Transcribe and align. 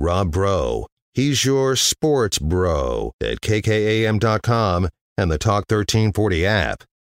Rob 0.00 0.30
Breaux. 0.30 0.86
He's 1.12 1.44
your 1.44 1.76
sports 1.76 2.38
bro 2.38 3.12
at 3.20 3.42
kkam.com 3.42 4.88
and 5.18 5.30
the 5.30 5.36
Talk 5.36 5.64
1340 5.68 6.46
app. 6.46 6.84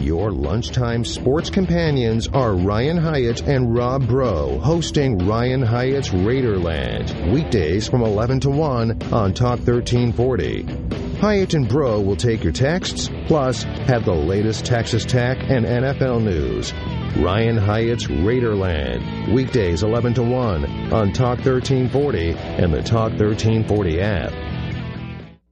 Your 0.00 0.32
lunchtime 0.32 1.04
sports 1.04 1.50
companions 1.50 2.28
are 2.28 2.54
Ryan 2.54 2.96
Hyatt 2.96 3.42
and 3.42 3.74
Rob 3.74 4.08
Breaux, 4.08 4.58
hosting 4.58 5.18
Ryan 5.18 5.60
Hyatt's 5.60 6.08
Raiderland, 6.08 7.30
weekdays 7.30 7.86
from 7.86 8.02
11 8.02 8.40
to 8.40 8.50
1 8.50 9.02
on 9.12 9.34
Talk 9.34 9.58
1340. 9.58 10.62
Hyatt 11.18 11.52
and 11.52 11.68
Breaux 11.68 12.00
will 12.00 12.16
take 12.16 12.42
your 12.42 12.54
texts, 12.54 13.10
plus 13.26 13.64
have 13.64 14.06
the 14.06 14.14
latest 14.14 14.64
Texas 14.64 15.04
Tech 15.04 15.36
and 15.50 15.66
NFL 15.66 16.22
news. 16.22 16.72
Ryan 17.22 17.58
Hyatt's 17.58 18.06
Raiderland, 18.06 19.34
weekdays 19.34 19.82
11 19.82 20.14
to 20.14 20.22
1 20.22 20.92
on 20.94 21.12
Talk 21.12 21.44
1340 21.44 22.30
and 22.30 22.72
the 22.72 22.80
Talk 22.80 23.10
1340 23.10 24.00
app. 24.00 24.49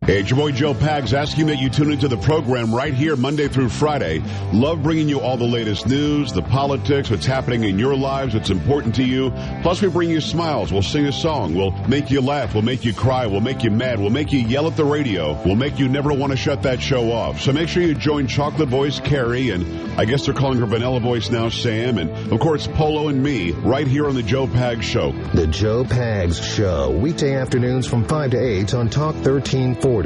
Hey, 0.09 0.21
it's 0.21 0.31
your 0.31 0.39
boy 0.39 0.53
Joe 0.53 0.73
Pags 0.73 1.13
asking 1.13 1.49
that 1.49 1.59
you 1.59 1.69
tune 1.69 1.93
into 1.93 2.09
the 2.09 2.17
program 2.17 2.75
right 2.75 2.95
here 2.95 3.15
Monday 3.15 3.47
through 3.47 3.69
Friday. 3.69 4.23
Love 4.55 4.83
bringing 4.83 5.07
you 5.07 5.21
all 5.21 5.37
the 5.37 5.45
latest 5.45 5.87
news, 5.87 6.33
the 6.33 6.41
politics, 6.41 7.11
what's 7.11 7.27
happening 7.27 7.65
in 7.65 7.79
your 7.79 7.95
lives, 7.95 8.33
what's 8.33 8.49
important 8.49 8.95
to 8.95 9.05
you. 9.05 9.31
Plus, 9.61 9.83
we 9.83 9.89
bring 9.91 10.09
you 10.09 10.23
smiles. 10.23 10.73
We'll 10.73 10.81
sing 10.81 11.05
a 11.05 11.13
song. 11.13 11.55
We'll 11.55 11.73
make 11.89 12.11
you 12.11 12.23
laugh. 12.23 12.55
We'll 12.55 12.63
make 12.63 12.87
you 12.87 12.95
cry. 12.95 13.27
We'll 13.27 13.43
make 13.43 13.63
you 13.63 13.71
mad. 13.71 14.01
We'll 14.01 14.09
make 14.09 14.33
you 14.33 14.39
yell 14.39 14.67
at 14.67 14.79
the 14.79 14.85
radio. 14.87 15.39
We'll 15.45 15.57
make 15.57 15.79
you 15.79 15.91
never 15.91 16.11
want 16.15 16.31
to 16.31 16.39
shut 16.39 16.63
that 16.63 16.81
show 16.81 17.13
off. 17.13 17.43
So 17.43 17.53
make 17.53 17.69
sure 17.69 17.83
you 17.83 17.95
join 17.95 18.29
Chocolate 18.29 18.71
Voice 18.71 19.01
Carrie, 19.01 19.51
and 19.51 20.01
I 20.01 20.07
guess 20.07 20.25
they're 20.25 20.33
calling 20.33 20.59
her 20.61 20.65
Vanilla 20.65 21.01
Voice 21.01 21.29
now, 21.29 21.51
Sam, 21.51 21.99
and 21.99 22.33
of 22.33 22.41
course, 22.41 22.67
Polo 22.67 23.09
and 23.09 23.23
me 23.23 23.51
right 23.51 23.87
here 23.87 24.09
on 24.09 24.15
the 24.15 24.23
Joe 24.23 24.47
Pags 24.47 24.85
Show. 24.85 25.13
The 25.35 25.47
Joe 25.49 25.85
Pags 25.85 26.43
Show, 26.43 26.93
weekday 26.93 27.35
afternoons 27.35 27.87
from 27.87 28.09
5 28.09 28.31
to 28.31 28.39
8 28.39 28.73
on 28.73 28.89
Talk 28.89 29.15
1340. 29.17 29.98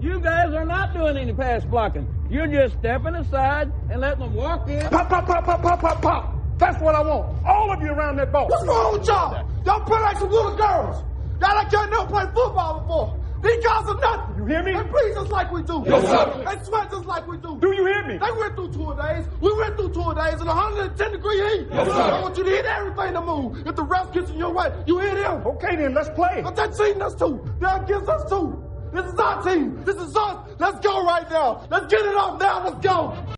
You 0.00 0.20
guys 0.20 0.54
are 0.54 0.64
not 0.64 0.94
doing 0.94 1.16
any 1.16 1.32
pass 1.32 1.64
blocking. 1.64 2.06
You're 2.30 2.46
just 2.46 2.78
stepping 2.78 3.14
aside 3.14 3.72
and 3.90 4.00
letting 4.00 4.20
them 4.20 4.34
walk 4.34 4.68
in. 4.68 4.80
Pop, 4.88 5.08
pop, 5.08 5.26
pop, 5.26 5.44
pop, 5.44 5.62
pop, 5.62 5.80
pop, 5.80 6.02
pop. 6.02 6.34
That's 6.58 6.80
what 6.80 6.94
I 6.94 7.02
want. 7.02 7.44
All 7.46 7.72
of 7.72 7.80
you 7.82 7.90
around 7.92 8.16
that 8.16 8.32
ball. 8.32 8.48
What's 8.48 8.66
wrong 8.66 8.98
with 8.98 9.06
y'all? 9.06 9.48
Y'all 9.64 9.80
play 9.84 10.00
like 10.00 10.18
some 10.18 10.30
little 10.30 10.56
girls. 10.56 11.04
Y'all 11.40 11.54
like 11.54 11.72
y'all 11.72 11.88
never 11.88 12.06
played 12.06 12.26
football 12.28 12.80
before. 12.80 13.18
These 13.42 13.64
guys 13.64 13.86
are 13.86 13.94
nothing. 13.94 14.36
You 14.38 14.46
hear 14.46 14.62
me? 14.64 14.72
They 14.72 14.82
breathe 14.82 15.14
just 15.14 15.30
like 15.30 15.52
we 15.52 15.62
do. 15.62 15.84
Yes, 15.86 16.02
sir. 16.08 16.44
They 16.44 16.64
sweat 16.64 16.90
just 16.90 17.06
like 17.06 17.26
we 17.28 17.36
do. 17.36 17.56
Do 17.60 17.72
you 17.72 17.86
hear 17.86 18.04
me? 18.04 18.18
They 18.18 18.30
went 18.32 18.56
through 18.56 18.72
two 18.72 18.96
days. 19.00 19.24
We 19.40 19.52
went 19.56 19.76
through 19.76 19.94
two 19.94 20.14
days 20.14 20.40
in 20.40 20.46
110 20.46 21.12
degree 21.12 21.36
heat. 21.36 21.66
Yes, 21.70 21.86
sir. 21.86 21.92
I 21.92 22.20
want 22.20 22.36
you 22.36 22.44
to 22.44 22.50
hit 22.50 22.64
everything 22.64 23.14
to 23.14 23.20
move. 23.20 23.64
If 23.66 23.76
the 23.76 23.84
ref 23.84 24.12
gets 24.12 24.30
in 24.30 24.38
your 24.38 24.52
way, 24.52 24.72
you 24.86 24.98
hit 24.98 25.18
him. 25.18 25.46
Okay, 25.46 25.76
then 25.76 25.94
let's 25.94 26.10
play. 26.10 26.40
But 26.42 26.56
that 26.56 26.76
team 26.76 27.00
us 27.00 27.14
too. 27.14 27.44
They're 27.60 27.80
against 27.82 28.08
us 28.08 28.28
too. 28.28 28.67
This 28.92 29.04
is 29.12 29.18
our 29.18 29.42
team. 29.42 29.84
This 29.84 29.96
is 29.96 30.16
us. 30.16 30.36
Let's 30.58 30.80
go 30.80 31.04
right 31.04 31.30
now. 31.30 31.66
Let's 31.70 31.86
get 31.86 32.04
it 32.04 32.16
off 32.16 32.40
now. 32.40 32.64
Let's 32.64 32.86
go. 32.86 33.37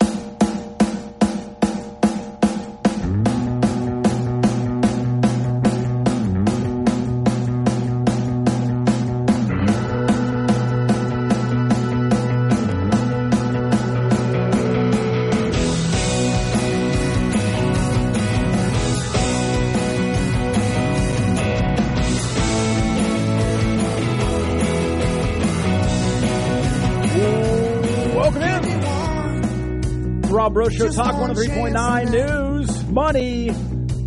Rob 30.50 30.54
Breaux 30.54 30.68
Show 30.68 30.88
Talk 30.88 31.14
103.9 31.14 32.10
News, 32.10 32.84
Money, 32.86 33.52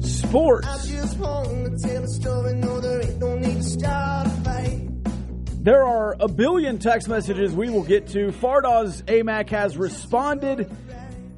Sports. 0.02 0.68
There 5.64 5.84
are 5.86 6.16
a 6.20 6.28
billion 6.28 6.80
text 6.80 7.08
messages 7.08 7.54
we 7.54 7.70
will 7.70 7.84
get 7.84 8.08
to. 8.08 8.28
Fardaws 8.28 9.04
Aimaq 9.04 9.52
has 9.52 9.78
responded 9.78 10.70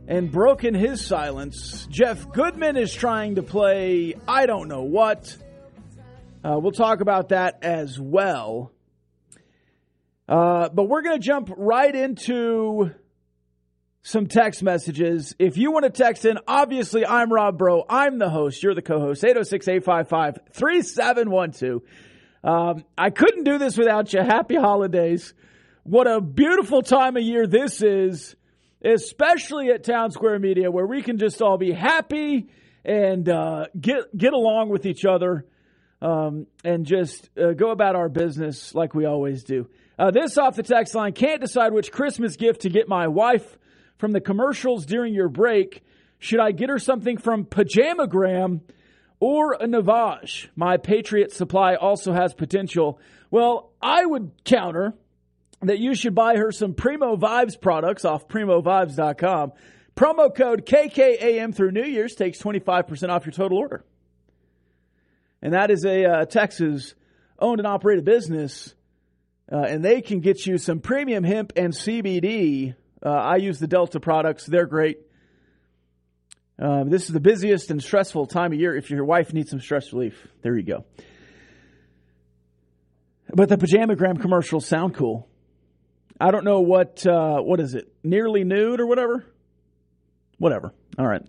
and 0.07 0.31
broken 0.31 0.73
his 0.73 1.05
silence. 1.05 1.85
Jeff 1.91 2.31
Goodman 2.31 2.75
is 2.75 2.91
trying 2.91 3.35
to 3.35 3.43
play 3.43 4.15
I 4.27 4.47
don't 4.47 4.67
know 4.67 4.81
what. 4.81 5.37
Uh, 6.43 6.57
we'll 6.57 6.71
talk 6.71 7.01
about 7.01 7.29
that 7.29 7.59
as 7.61 7.99
well. 7.99 8.71
Uh, 10.27 10.69
but 10.69 10.89
we're 10.89 11.03
going 11.03 11.19
to 11.21 11.23
jump 11.23 11.51
right 11.55 11.95
into 11.95 12.89
some 14.05 14.27
text 14.27 14.61
messages. 14.61 15.33
If 15.39 15.57
you 15.57 15.71
want 15.71 15.85
to 15.85 15.89
text 15.89 16.25
in, 16.25 16.37
obviously 16.47 17.07
I'm 17.07 17.33
Rob 17.33 17.57
Breaux. 17.57 17.83
I'm 17.89 18.19
the 18.19 18.29
host. 18.29 18.61
You're 18.61 18.75
the 18.75 18.83
co-host. 18.83 19.23
806-855-3712. 19.23 21.81
Um, 22.43 22.83
I 22.95 23.09
couldn't 23.09 23.45
do 23.45 23.57
this 23.57 23.75
without 23.75 24.13
you. 24.13 24.21
Happy 24.21 24.57
holidays. 24.57 25.33
What 25.81 26.05
a 26.05 26.21
beautiful 26.21 26.83
time 26.83 27.17
of 27.17 27.23
year 27.23 27.47
this 27.47 27.81
is, 27.81 28.35
especially 28.83 29.69
at 29.69 29.83
Town 29.83 30.11
Square 30.11 30.37
Media 30.37 30.69
where 30.69 30.85
we 30.85 31.01
can 31.01 31.17
just 31.17 31.41
all 31.41 31.57
be 31.57 31.71
happy 31.71 32.47
and, 32.85 33.27
uh, 33.27 33.65
get, 33.79 34.15
get 34.15 34.33
along 34.33 34.69
with 34.69 34.85
each 34.85 35.03
other. 35.03 35.47
Um, 35.99 36.45
and 36.63 36.85
just 36.85 37.31
uh, 37.39 37.53
go 37.53 37.71
about 37.71 37.95
our 37.95 38.09
business 38.09 38.75
like 38.75 38.93
we 38.93 39.05
always 39.05 39.43
do. 39.43 39.67
Uh, 39.97 40.11
this 40.11 40.37
off 40.37 40.57
the 40.57 40.61
text 40.61 40.93
line 40.93 41.13
can't 41.13 41.41
decide 41.41 41.73
which 41.73 41.91
Christmas 41.91 42.35
gift 42.35 42.61
to 42.61 42.69
get 42.69 42.87
my 42.87 43.07
wife 43.07 43.57
from 43.97 44.11
the 44.11 44.21
commercials 44.21 44.85
during 44.85 45.13
your 45.13 45.29
break. 45.29 45.83
Should 46.19 46.39
I 46.39 46.51
get 46.51 46.69
her 46.69 46.79
something 46.79 47.17
from 47.17 47.45
Pajamagram 47.45 48.61
or 49.19 49.53
a 49.53 49.65
Navage? 49.65 50.47
My 50.55 50.77
Patriot 50.77 51.31
supply 51.31 51.75
also 51.75 52.13
has 52.13 52.33
potential. 52.33 52.99
Well, 53.31 53.71
I 53.81 54.05
would 54.05 54.31
counter 54.43 54.93
that 55.61 55.79
you 55.79 55.95
should 55.95 56.15
buy 56.15 56.37
her 56.37 56.51
some 56.51 56.73
Primo 56.73 57.15
Vibes 57.15 57.59
products 57.59 58.05
off 58.05 58.27
primovibes.com. 58.27 59.53
Promo 59.95 60.35
code 60.35 60.65
KKAM 60.65 61.55
through 61.55 61.71
New 61.71 61.85
Year's 61.85 62.15
takes 62.15 62.41
25% 62.41 63.09
off 63.09 63.25
your 63.25 63.33
total 63.33 63.57
order. 63.57 63.85
And 65.41 65.53
that 65.53 65.71
is 65.71 65.85
a 65.85 66.05
uh, 66.05 66.25
Texas 66.25 66.95
owned 67.39 67.59
and 67.59 67.67
operated 67.67 68.03
business 68.03 68.75
uh, 69.51 69.57
and 69.57 69.83
they 69.83 70.01
can 70.01 70.19
get 70.19 70.45
you 70.45 70.57
some 70.57 70.79
premium 70.79 71.23
hemp 71.23 71.53
and 71.55 71.73
CBD. 71.73 72.75
Uh, 73.05 73.09
I 73.09 73.35
use 73.35 73.59
the 73.59 73.67
Delta 73.67 73.99
products; 73.99 74.45
they're 74.45 74.65
great. 74.65 74.97
Uh, 76.57 76.85
this 76.85 77.03
is 77.03 77.09
the 77.09 77.19
busiest 77.19 77.69
and 77.69 77.83
stressful 77.83 78.27
time 78.27 78.51
of 78.53 78.59
year. 78.59 78.75
If 78.75 78.89
your 78.89 79.05
wife 79.05 79.33
needs 79.33 79.51
some 79.51 79.59
stress 79.59 79.93
relief, 79.93 80.27
there 80.41 80.57
you 80.57 80.63
go. 80.63 80.85
But 83.33 83.49
the 83.49 83.57
pajamagram 83.57 84.21
commercials 84.21 84.65
sound 84.65 84.95
cool. 84.95 85.27
I 86.19 86.31
don't 86.31 86.45
know 86.45 86.61
what 86.61 87.05
uh, 87.05 87.39
what 87.41 87.59
is 87.59 87.75
it? 87.75 87.93
Nearly 88.03 88.43
nude 88.43 88.79
or 88.79 88.87
whatever. 88.87 89.25
Whatever. 90.37 90.73
All 90.97 91.05
right. 91.05 91.21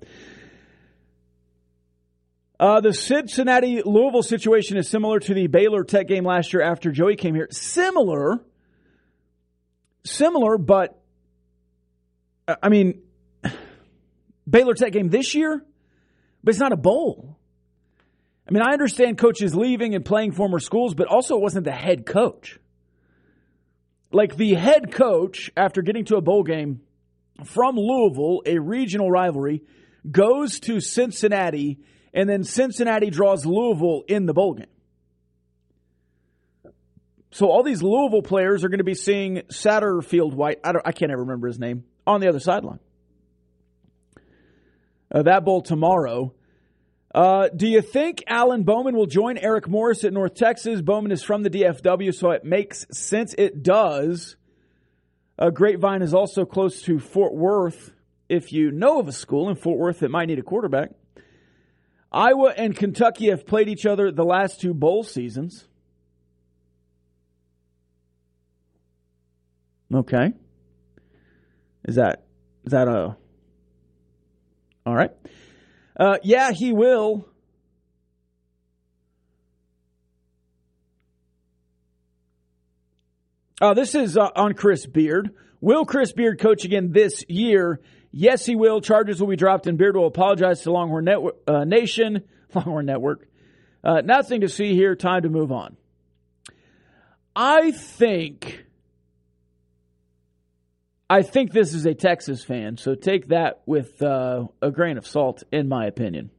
Uh, 2.59 2.81
the 2.81 2.95
Cincinnati 2.95 3.83
Louisville 3.85 4.23
situation 4.23 4.79
is 4.79 4.89
similar 4.89 5.21
to 5.21 5.35
the 5.35 5.47
Baylor 5.47 5.85
Tech 5.85 6.09
game 6.09 6.25
last 6.25 6.55
year 6.55 6.63
after 6.63 6.91
Joey 6.91 7.17
came 7.17 7.35
here. 7.35 7.49
Similar, 7.51 8.41
similar, 10.05 10.57
but 10.57 10.99
Uh, 12.47 12.57
I 12.63 12.69
mean, 12.69 13.03
Baylor 14.49 14.75
Tech 14.75 14.93
game 14.93 15.09
this 15.09 15.35
year, 15.35 15.65
but 16.43 16.51
it's 16.51 16.61
not 16.61 16.73
a 16.73 16.77
bowl. 16.77 17.39
I 18.49 18.53
mean, 18.53 18.63
I 18.63 18.73
understand 18.73 19.19
coaches 19.19 19.57
leaving 19.57 19.95
and 19.95 20.05
playing 20.05 20.33
former 20.33 20.61
schools, 20.61 20.95
but 20.95 21.09
also 21.09 21.37
it 21.37 21.43
wasn't 21.43 21.65
the 21.65 21.73
head 21.73 22.07
coach. 22.07 22.61
Like 24.13 24.37
the 24.37 24.55
head 24.55 24.93
coach, 24.93 25.51
after 25.57 25.83
getting 25.83 26.05
to 26.07 26.17
a 26.17 26.21
bowl 26.21 26.45
game 26.45 26.81
from 27.45 27.77
Louisville, 27.77 28.43
a 28.47 28.59
regional 28.59 29.11
rivalry, 29.11 29.63
goes 30.09 30.61
to 30.61 30.81
Cincinnati, 30.81 31.81
and 32.15 32.29
then 32.29 32.45
Cincinnati 32.45 33.11
draws 33.11 33.45
Louisville 33.45 34.05
in 34.07 34.27
the 34.27 34.33
bowl 34.33 34.55
game. 34.55 34.67
So 37.33 37.51
all 37.51 37.65
these 37.65 37.83
Louisville 37.83 38.23
players 38.23 38.65
are 38.65 38.69
going 38.69 38.79
to 38.79 38.85
be 38.85 38.95
seeing 38.95 39.43
Satterfield 39.53 40.33
White. 40.33 40.61
I, 40.63 40.73
I 40.85 40.93
can't 40.93 41.11
ever 41.11 41.23
remember 41.23 41.49
his 41.49 41.59
name 41.59 41.85
on 42.07 42.21
the 42.21 42.29
other 42.29 42.41
sideline. 42.41 42.79
Uh, 45.11 45.23
that 45.23 45.45
bowl 45.45 45.63
tomorrow. 45.63 46.33
Uh, 47.15 47.49
do 47.49 47.67
you 47.67 47.81
think 47.81 48.23
Alan 48.27 48.65
Bowman 48.65 48.95
will 48.95 49.07
join 49.07 49.39
Eric 49.39 49.69
Morris 49.69 50.05
at 50.05 50.13
North 50.13 50.35
Texas? 50.35 50.83
Bowman 50.83 51.13
is 51.13 51.23
from 51.23 51.43
the 51.43 51.51
DFW, 51.51 52.15
so 52.15 52.31
it 52.31 52.45
makes 52.45 52.87
sense. 52.93 53.35
It 53.39 53.63
does. 53.63 54.37
Uh, 55.39 55.51
Grapevine 55.51 56.03
is 56.03 56.13
also 56.13 56.45
close 56.45 56.83
to 56.83 56.99
Fort 56.99 57.35
Worth. 57.35 57.93
If 58.29 58.53
you 58.53 58.71
know 58.71 58.99
of 58.99 59.09
a 59.09 59.13
school 59.13 59.49
in 59.49 59.57
Fort 59.57 59.79
Worth 59.79 60.01
that 60.01 60.11
might 60.11 60.27
need 60.27 60.39
a 60.39 60.43
quarterback, 60.43 60.91
Iowa 62.11 62.53
and 62.57 62.77
Kentucky 62.77 63.31
have 63.31 63.47
played 63.47 63.69
each 63.69 63.87
other 63.87 64.11
the 64.11 64.25
last 64.25 64.61
two 64.61 64.75
bowl 64.75 65.03
seasons. 65.05 65.67
Okay. 69.95 70.33
Is 71.87 71.95
that 71.95 72.25
is 72.65 72.73
that 72.73 72.89
a 72.89 73.17
all 74.85 74.95
right? 74.95 75.13
Uh, 75.99 76.19
yeah, 76.23 76.51
he 76.53 76.73
will. 76.73 77.27
Uh, 83.61 83.73
this 83.73 83.95
is 83.95 84.19
uh, 84.19 84.29
on 84.37 84.53
Chris 84.53 84.85
Beard. 84.85 85.31
Will 85.61 85.87
Chris 85.87 86.13
Beard 86.13 86.39
coach 86.39 86.65
again 86.65 86.93
this 86.93 87.25
year? 87.29 87.81
Yes, 88.11 88.45
he 88.45 88.57
will. 88.57 88.81
Charges 88.81 89.21
will 89.21 89.29
be 89.29 89.37
dropped, 89.37 89.67
and 89.67 89.79
Beard 89.79 89.97
will 89.97 90.07
apologize 90.07 90.63
to 90.63 90.73
Longhorn 90.73 91.05
Network, 91.05 91.37
uh, 91.47 91.65
Nation, 91.65 92.25
Longhorn 92.55 92.85
Network. 92.85 93.27
Uh, 93.83 94.03
nothing 94.03 94.43
to 94.43 94.49
see 94.49 94.75
here. 94.75 94.95
Time 94.97 95.23
to 95.23 95.29
move 95.29 95.53
on. 95.53 95.77
I 97.35 97.71
think 97.71 98.66
I 101.09 101.23
think 101.23 101.53
this 101.53 101.73
is 101.73 101.87
a 101.87 101.95
Texas 101.95 102.43
fan, 102.43 102.77
so 102.79 102.97
take 102.97 103.29
that 103.29 103.63
with 103.65 104.03
uh, 104.03 104.47
a 104.61 104.73
grain 104.73 104.99
of 104.99 105.07
salt, 105.07 105.45
in 105.53 105.69
my 105.69 105.87
opinion. 105.87 106.31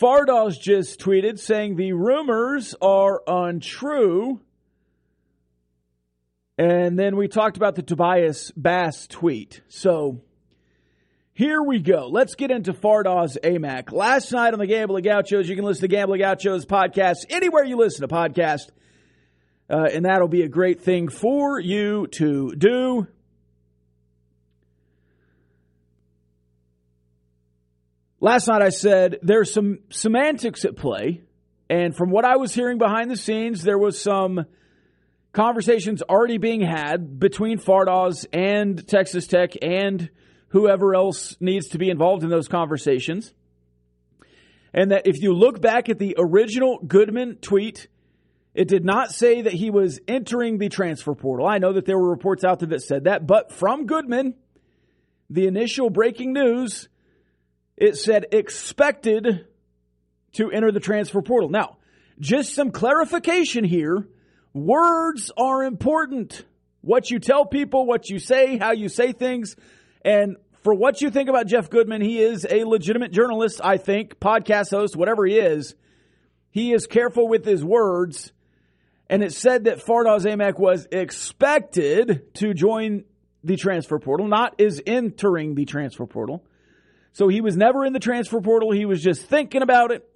Fardaws 0.00 0.58
just 0.60 1.00
tweeted 1.00 1.38
saying 1.38 1.76
the 1.76 1.92
rumors 1.92 2.74
are 2.80 3.22
untrue. 3.26 4.40
And 6.56 6.98
then 6.98 7.16
we 7.16 7.28
talked 7.28 7.56
about 7.56 7.74
the 7.74 7.82
Tobias 7.82 8.52
Bass 8.52 9.06
tweet. 9.08 9.62
So 9.68 10.22
here 11.32 11.60
we 11.62 11.80
go. 11.80 12.08
Let's 12.08 12.36
get 12.36 12.50
into 12.50 12.72
Fardaws 12.72 13.36
Aimaq. 13.42 13.90
Last 13.90 14.32
night 14.32 14.52
on 14.52 14.60
the 14.60 14.66
Gambling 14.66 15.04
Gauchos, 15.04 15.48
you 15.48 15.56
can 15.56 15.64
listen 15.64 15.82
to 15.82 15.88
Gambling 15.88 16.20
Gauchos 16.20 16.66
podcast 16.66 17.24
anywhere 17.30 17.64
you 17.64 17.76
listen 17.76 18.06
to 18.06 18.14
podcasts. 18.14 18.70
Uh, 19.70 19.88
and 19.92 20.04
that'll 20.04 20.28
be 20.28 20.42
a 20.42 20.48
great 20.48 20.82
thing 20.82 21.08
for 21.08 21.58
you 21.58 22.06
to 22.08 22.54
do. 22.56 23.06
Last 28.20 28.46
night 28.46 28.62
I 28.62 28.68
said 28.68 29.18
there's 29.22 29.52
some 29.52 29.80
semantics 29.90 30.64
at 30.64 30.76
play. 30.76 31.22
And 31.68 31.96
from 31.96 32.10
what 32.10 32.24
I 32.24 32.36
was 32.36 32.54
hearing 32.54 32.78
behind 32.78 33.10
the 33.10 33.16
scenes, 33.16 33.62
there 33.62 33.78
was 33.78 34.00
some 34.00 34.44
conversations 35.32 36.02
already 36.02 36.38
being 36.38 36.60
had 36.60 37.18
between 37.18 37.58
Fardaws 37.58 38.26
and 38.32 38.86
Texas 38.86 39.26
Tech 39.26 39.54
and 39.62 40.10
whoever 40.48 40.94
else 40.94 41.36
needs 41.40 41.68
to 41.68 41.78
be 41.78 41.88
involved 41.88 42.22
in 42.22 42.30
those 42.30 42.46
conversations. 42.46 43.32
And 44.74 44.90
that 44.90 45.06
if 45.06 45.22
you 45.22 45.32
look 45.32 45.60
back 45.60 45.88
at 45.88 45.98
the 45.98 46.14
original 46.18 46.78
Goodman 46.78 47.36
tweet, 47.36 47.88
it 48.54 48.68
did 48.68 48.84
not 48.84 49.12
say 49.12 49.42
that 49.42 49.52
he 49.54 49.70
was 49.70 50.00
entering 50.06 50.58
the 50.58 50.68
transfer 50.68 51.14
portal. 51.14 51.46
I 51.46 51.58
know 51.58 51.72
that 51.72 51.86
there 51.86 51.98
were 51.98 52.10
reports 52.10 52.44
out 52.44 52.58
there 52.58 52.68
that 52.68 52.82
said 52.82 53.04
that, 53.04 53.26
but 53.26 53.52
from 53.52 53.86
Goodman, 53.86 54.34
the 55.30 55.46
initial 55.46 55.88
breaking 55.88 56.34
news, 56.34 56.88
it 57.76 57.96
said 57.96 58.26
expected 58.32 59.46
to 60.34 60.50
enter 60.50 60.70
the 60.70 60.80
transfer 60.80 61.22
portal. 61.22 61.48
Now, 61.48 61.78
just 62.20 62.54
some 62.54 62.70
clarification 62.70 63.64
here. 63.64 64.06
Words 64.52 65.32
are 65.36 65.64
important. 65.64 66.44
What 66.82 67.10
you 67.10 67.18
tell 67.18 67.46
people, 67.46 67.86
what 67.86 68.10
you 68.10 68.18
say, 68.18 68.58
how 68.58 68.72
you 68.72 68.90
say 68.90 69.12
things. 69.12 69.56
And 70.04 70.36
for 70.62 70.74
what 70.74 71.00
you 71.00 71.10
think 71.10 71.30
about 71.30 71.46
Jeff 71.46 71.70
Goodman, 71.70 72.02
he 72.02 72.20
is 72.20 72.46
a 72.48 72.64
legitimate 72.64 73.12
journalist, 73.12 73.60
I 73.64 73.78
think, 73.78 74.20
podcast 74.20 74.70
host, 74.70 74.94
whatever 74.94 75.24
he 75.24 75.38
is. 75.38 75.74
He 76.50 76.72
is 76.72 76.86
careful 76.86 77.28
with 77.28 77.46
his 77.46 77.64
words 77.64 78.32
and 79.12 79.22
it 79.22 79.34
said 79.34 79.64
that 79.64 79.84
Fardaws 79.84 80.24
Aimaq 80.24 80.58
was 80.58 80.88
expected 80.90 82.34
to 82.36 82.54
join 82.54 83.04
the 83.44 83.58
transfer 83.58 83.98
portal, 83.98 84.26
not 84.26 84.54
is 84.56 84.82
entering 84.86 85.54
the 85.54 85.66
transfer 85.66 86.06
portal. 86.06 86.42
So 87.12 87.28
he 87.28 87.42
was 87.42 87.54
never 87.54 87.84
in 87.84 87.92
the 87.92 87.98
transfer 87.98 88.40
portal. 88.40 88.70
He 88.72 88.86
was 88.86 89.02
just 89.02 89.26
thinking 89.26 89.60
about 89.60 89.90
it. 89.90 90.08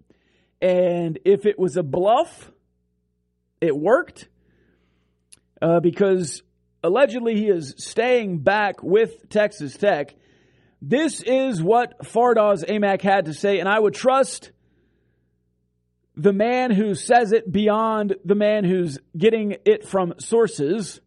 And 0.63 1.19
if 1.27 1.45
it 1.45 1.59
was 1.59 1.77
a 1.77 1.83
bluff, 1.83 2.51
it 3.61 3.77
worked 3.77 4.29
uh, 5.61 5.81
because 5.81 6.43
allegedly 6.83 7.35
he 7.35 7.49
is 7.49 7.75
staying 7.77 8.39
back 8.39 8.83
with 8.83 9.29
Texas 9.29 9.77
Tech. 9.77 10.15
This 10.81 11.21
is 11.21 11.63
what 11.63 11.99
Fardaws 11.99 12.65
Aimaq 12.65 13.03
had 13.03 13.27
to 13.27 13.35
say, 13.35 13.59
and 13.59 13.69
I 13.69 13.79
would 13.79 13.93
trust 13.93 14.53
the 16.17 16.33
man 16.33 16.71
who 16.71 16.95
says 16.95 17.33
it 17.33 17.51
beyond 17.51 18.17
the 18.25 18.35
man 18.35 18.65
who's 18.65 18.99
getting 19.17 19.57
it 19.65 19.87
from 19.87 20.15
sources. 20.19 21.01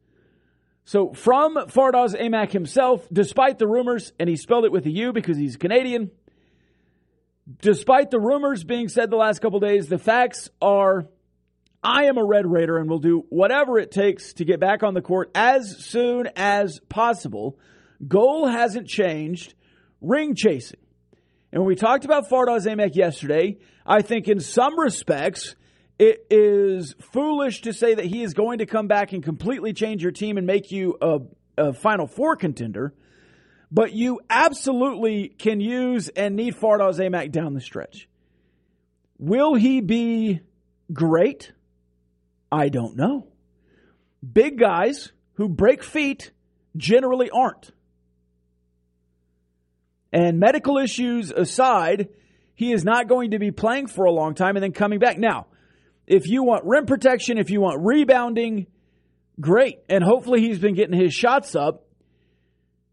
So 0.85 1.13
from 1.13 1.55
Fardaws 1.55 2.19
Aimaq 2.19 2.51
himself, 2.51 3.07
despite 3.11 3.57
the 3.57 3.67
rumors, 3.67 4.13
and 4.19 4.29
he 4.29 4.35
spelled 4.35 4.65
it 4.65 4.71
with 4.71 4.85
a 4.85 4.91
U 4.91 5.11
because 5.11 5.37
he's 5.37 5.57
Canadian, 5.57 6.11
despite 7.61 8.11
the 8.11 8.19
rumors 8.19 8.63
being 8.63 8.87
said 8.87 9.09
the 9.09 9.17
last 9.17 9.39
couple 9.39 9.59
days, 9.59 9.87
the 9.87 9.97
facts 9.97 10.49
are 10.61 11.07
I 11.81 12.05
am 12.05 12.17
a 12.17 12.25
Red 12.25 12.45
Raider 12.45 12.77
and 12.77 12.89
will 12.89 12.99
do 12.99 13.25
whatever 13.29 13.79
it 13.79 13.91
takes 13.91 14.33
to 14.33 14.45
get 14.45 14.59
back 14.59 14.83
on 14.83 14.93
the 14.93 15.01
court 15.01 15.31
as 15.33 15.77
soon 15.85 16.27
as 16.35 16.79
possible. 16.89 17.57
Goal 18.05 18.47
hasn't 18.47 18.87
changed. 18.87 19.55
Ring 20.01 20.35
chasing. 20.35 20.79
And 21.51 21.61
when 21.61 21.67
we 21.67 21.75
talked 21.75 22.05
about 22.05 22.29
Fardaws 22.29 22.67
Aimaq 22.67 22.95
yesterday, 22.95 23.57
I 23.89 24.03
think 24.03 24.27
in 24.27 24.39
some 24.39 24.79
respects, 24.79 25.55
it 25.97 26.27
is 26.29 26.93
foolish 27.11 27.63
to 27.63 27.73
say 27.73 27.95
that 27.95 28.05
he 28.05 28.21
is 28.21 28.35
going 28.35 28.59
to 28.59 28.67
come 28.67 28.87
back 28.87 29.13
and 29.13 29.23
completely 29.23 29.73
change 29.73 30.03
your 30.03 30.11
team 30.11 30.37
and 30.37 30.45
make 30.45 30.71
you 30.71 30.95
a, 31.01 31.19
a 31.57 31.73
Final 31.73 32.05
Four 32.05 32.35
contender. 32.35 32.93
But 33.71 33.93
you 33.93 34.21
absolutely 34.29 35.29
can 35.29 35.59
use 35.59 36.07
and 36.09 36.35
need 36.35 36.55
Fardaws 36.55 36.99
Aimaq 36.99 37.31
down 37.31 37.55
the 37.55 37.61
stretch. 37.61 38.07
Will 39.17 39.55
he 39.55 39.81
be 39.81 40.41
great? 40.93 41.51
I 42.51 42.69
don't 42.69 42.95
know. 42.95 43.27
Big 44.21 44.59
guys 44.59 45.11
who 45.33 45.49
break 45.49 45.83
feet 45.83 46.31
generally 46.77 47.31
aren't. 47.31 47.71
And 50.13 50.39
medical 50.39 50.77
issues 50.77 51.31
aside, 51.31 52.09
he 52.59 52.73
is 52.73 52.83
not 52.83 53.07
going 53.07 53.31
to 53.31 53.39
be 53.39 53.51
playing 53.51 53.87
for 53.87 54.03
a 54.03 54.11
long 54.11 54.35
time 54.35 54.57
and 54.57 54.61
then 54.61 54.73
coming 54.73 54.99
back. 54.99 55.17
Now, 55.17 55.47
if 56.05 56.27
you 56.27 56.43
want 56.43 56.65
rim 56.65 56.85
protection, 56.85 57.37
if 57.37 57.49
you 57.49 57.61
want 57.61 57.79
rebounding, 57.81 58.67
great. 59.39 59.79
And 59.87 60.03
hopefully 60.03 60.41
he's 60.41 60.59
been 60.59 60.75
getting 60.75 60.99
his 60.99 61.13
shots 61.13 61.55
up. 61.55 61.85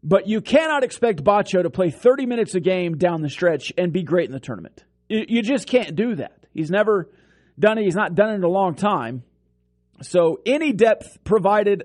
But 0.01 0.25
you 0.25 0.39
cannot 0.39 0.85
expect 0.85 1.21
Batcho 1.21 1.63
to 1.63 1.69
play 1.69 1.89
30 1.89 2.27
minutes 2.27 2.55
a 2.55 2.61
game 2.61 2.97
down 2.97 3.21
the 3.21 3.29
stretch 3.29 3.73
and 3.77 3.91
be 3.91 4.03
great 4.03 4.27
in 4.27 4.31
the 4.31 4.39
tournament. 4.39 4.85
You 5.09 5.41
just 5.41 5.67
can't 5.67 5.97
do 5.97 6.15
that. 6.15 6.45
He's 6.53 6.71
never 6.71 7.09
done 7.59 7.77
it. 7.77 7.83
He's 7.83 7.95
not 7.95 8.15
done 8.15 8.29
it 8.29 8.35
in 8.35 8.43
a 8.45 8.47
long 8.47 8.73
time. 8.73 9.23
So 10.01 10.39
any 10.45 10.71
depth 10.71 11.25
provided 11.25 11.83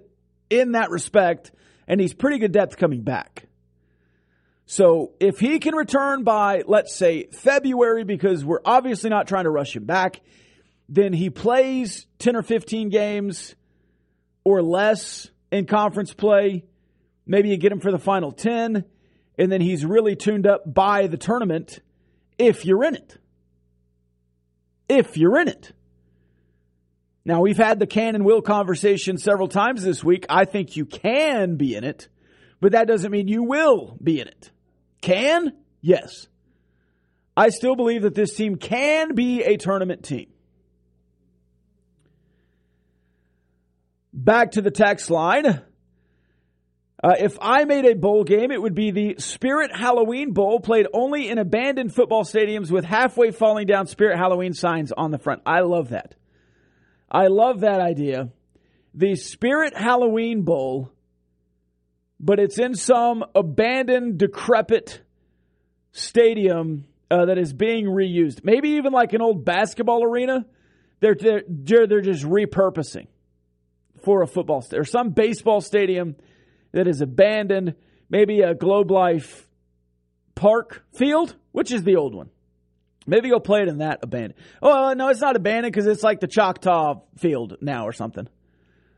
in 0.51 0.73
that 0.73 0.91
respect, 0.91 1.51
and 1.89 2.01
he's 2.01 2.15
pretty 2.15 2.39
good 2.39 2.53
depth 2.53 2.77
coming 2.77 3.03
back. 3.03 3.49
So 4.73 5.13
if 5.21 5.39
he 5.39 5.59
can 5.59 5.75
return 5.75 6.25
by, 6.25 6.63
let's 6.67 6.97
say, 6.97 7.25
February, 7.25 8.05
because 8.05 8.43
we're 8.43 8.63
obviously 8.65 9.11
not 9.11 9.29
trying 9.29 9.45
to 9.45 9.51
rush 9.51 9.77
him 9.77 9.85
back, 9.85 10.23
then 10.89 11.13
he 11.13 11.29
plays 11.29 12.07
10 12.21 12.37
or 12.37 12.43
15 12.43 12.89
games 12.89 13.55
or 14.45 14.63
less 14.63 15.29
in 15.51 15.67
conference 15.67 16.15
play. 16.15 16.65
Maybe 17.27 17.51
you 17.51 17.59
get 17.59 17.71
him 17.71 17.81
for 17.81 17.93
the 17.93 17.99
final 17.99 18.33
10, 18.33 18.87
and 19.37 19.53
then 19.53 19.61
he's 19.61 19.85
really 19.85 20.17
tuned 20.17 20.47
up 20.47 20.63
by 20.73 21.07
the 21.07 21.19
tournament 21.19 21.81
if 22.39 22.65
you're 22.65 22.83
in 22.83 22.95
it. 22.95 23.19
If 24.89 25.19
you're 25.19 25.39
in 25.39 25.49
it. 25.49 25.73
Now, 27.27 27.43
we've 27.43 27.59
had 27.59 27.79
the 27.79 27.87
can 27.87 28.15
and 28.15 28.25
will 28.25 28.41
conversation 28.41 29.19
several 29.19 29.49
times 29.49 29.85
this 29.85 30.03
week. 30.03 30.25
I 30.31 30.47
think 30.47 30.79
you 30.79 30.87
can 30.87 31.57
be 31.57 31.75
in 31.75 31.85
it, 31.85 32.09
but 32.59 32.73
that 32.73 32.89
doesn't 32.89 33.13
mean 33.13 33.29
you 33.29 33.43
will 33.43 33.99
be 34.03 34.19
in 34.19 34.29
it. 34.29 34.51
Can? 35.03 35.53
Yes. 35.83 36.29
I 37.37 37.51
still 37.51 37.77
believe 37.77 38.03
that 38.03 38.15
this 38.15 38.35
team 38.35 38.57
can 38.57 39.15
be 39.15 39.43
a 39.43 39.59
tournament 39.59 40.05
team. 40.05 40.29
Back 44.15 44.53
to 44.53 44.63
the 44.63 44.71
text 44.71 45.11
line. 45.11 45.63
Uh, 47.05 47.15
if 47.19 47.37
I 47.41 47.65
made 47.65 47.85
a 47.85 47.95
bowl 47.95 48.23
game, 48.23 48.53
it 48.53 48.63
would 48.63 48.75
be 48.77 48.93
the 48.93 49.17
Spirit 49.19 49.75
Halloween 49.75 50.33
Bowl, 50.33 50.61
played 50.61 50.87
only 50.93 51.29
in 51.29 51.39
abandoned 51.39 51.93
football 51.93 52.23
stadiums 52.23 52.71
with 52.71 52.85
halfway 52.85 53.33
falling 53.33 53.67
down 53.67 53.87
Spirit 53.89 54.19
Halloween 54.19 54.55
signs 54.55 54.93
on 54.93 55.11
the 55.11 55.19
front. 55.19 55.43
I 55.45 55.61
love 55.61 55.89
that. 55.89 56.15
I 57.11 57.27
love 57.27 57.61
that 57.61 57.81
idea. 57.81 58.29
The 58.95 59.17
Spirit 59.17 59.77
Halloween 59.77 60.43
Bowl, 60.43 60.93
but 62.23 62.39
it's 62.39 62.59
in 62.59 62.75
some 62.75 63.25
abandoned, 63.35 64.19
decrepit 64.19 65.03
stadium 65.91 66.87
uh, 67.11 67.27
that 67.27 67.37
is 67.37 67.53
being 67.53 67.87
reused. 67.87 68.45
Maybe 68.45 68.71
even 68.71 68.93
like 68.93 69.13
an 69.13 69.21
old 69.21 69.45
basketball 69.45 70.05
arena. 70.05 70.47
They're, 71.01 71.17
they're, 71.17 71.87
they're 71.87 72.01
just 72.01 72.23
repurposing 72.23 73.09
for 74.05 74.23
a 74.23 74.27
football 74.27 74.65
or 74.73 74.85
some 74.85 75.11
baseball 75.11 75.61
stadium 75.61 76.15
that 76.71 76.87
is 76.87 77.01
abandoned, 77.01 77.75
maybe 78.09 78.41
a 78.41 78.55
Globe 78.55 78.91
Life 78.91 79.49
Park 80.35 80.85
field, 80.93 81.35
which 81.51 81.73
is 81.73 81.83
the 81.83 81.97
old 81.97 82.15
one. 82.15 82.31
Maybe 83.05 83.31
go 83.31 83.41
play 83.41 83.63
it 83.63 83.69
in 83.69 83.79
that 83.79 83.99
abandoned. 84.03 84.35
Oh 84.63 84.93
no, 84.93 85.09
it's 85.09 85.21
not 85.21 85.35
abandoned 85.35 85.73
because 85.73 85.89
it's 85.89 86.05
like 86.05 86.21
the 86.21 86.29
Choctaw 86.29 87.01
field 87.19 87.57
now 87.61 87.87
or 87.87 87.93
something. 87.93 88.29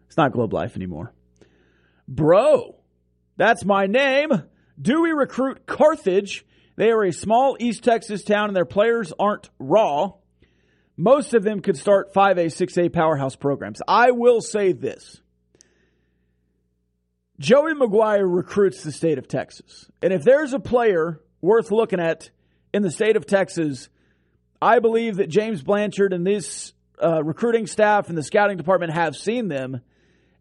It's 0.07 0.16
not 0.16 0.33
Globe 0.33 0.52
Life 0.52 0.76
anymore. 0.76 1.12
Bro, 2.07 2.76
that's 3.37 3.64
my 3.64 3.87
name. 3.87 4.31
Do 4.81 5.03
we 5.03 5.11
recruit 5.11 5.67
Carthage? 5.67 6.45
They 6.76 6.91
are 6.91 7.05
a 7.05 7.12
small 7.12 7.57
East 7.61 7.85
Texas 7.85 8.25
town 8.25 8.49
and 8.49 8.57
their 8.57 8.64
players 8.64 9.12
aren't 9.19 9.50
raw. 9.59 10.12
Most 10.97 11.35
of 11.35 11.43
them 11.43 11.61
could 11.61 11.76
start 11.76 12.12
5A, 12.14 12.47
6A 12.47 12.93
powerhouse 12.93 13.37
programs. 13.37 13.81
I 13.87 14.12
will 14.12 14.41
say 14.41 14.73
this. 14.73 15.21
Joey 17.41 17.75
McGuire 17.75 18.25
recruits 18.25 18.85
the 18.85 18.93
state 18.93 19.19
of 19.19 19.26
Texas. 19.26 19.91
And 20.00 20.12
if 20.12 20.23
there's 20.23 20.53
a 20.53 20.61
player 20.61 21.21
worth 21.41 21.73
looking 21.73 21.99
at 21.99 22.31
in 22.73 22.83
the 22.83 22.93
state 22.93 23.17
of 23.17 23.26
Texas, 23.26 23.88
I 24.62 24.79
believe 24.79 25.17
that 25.17 25.29
James 25.29 25.62
Blanchard 25.62 26.12
and 26.12 26.25
this 26.25 26.73
uh, 27.03 27.25
recruiting 27.25 27.67
staff 27.67 28.09
and 28.09 28.17
the 28.17 28.23
scouting 28.23 28.57
department 28.57 28.93
have 28.93 29.17
seen 29.17 29.49
them. 29.49 29.81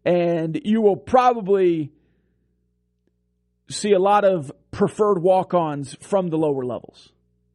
And 0.04 0.60
you 0.64 0.82
will 0.82 0.96
probably 0.96 1.90
see 3.68 3.92
a 3.92 3.98
lot 3.98 4.24
of 4.24 4.52
preferred 4.70 5.22
walk 5.22 5.54
ons 5.54 5.96
from 6.00 6.28
the 6.28 6.36
lower 6.36 6.64
levels 6.64 7.10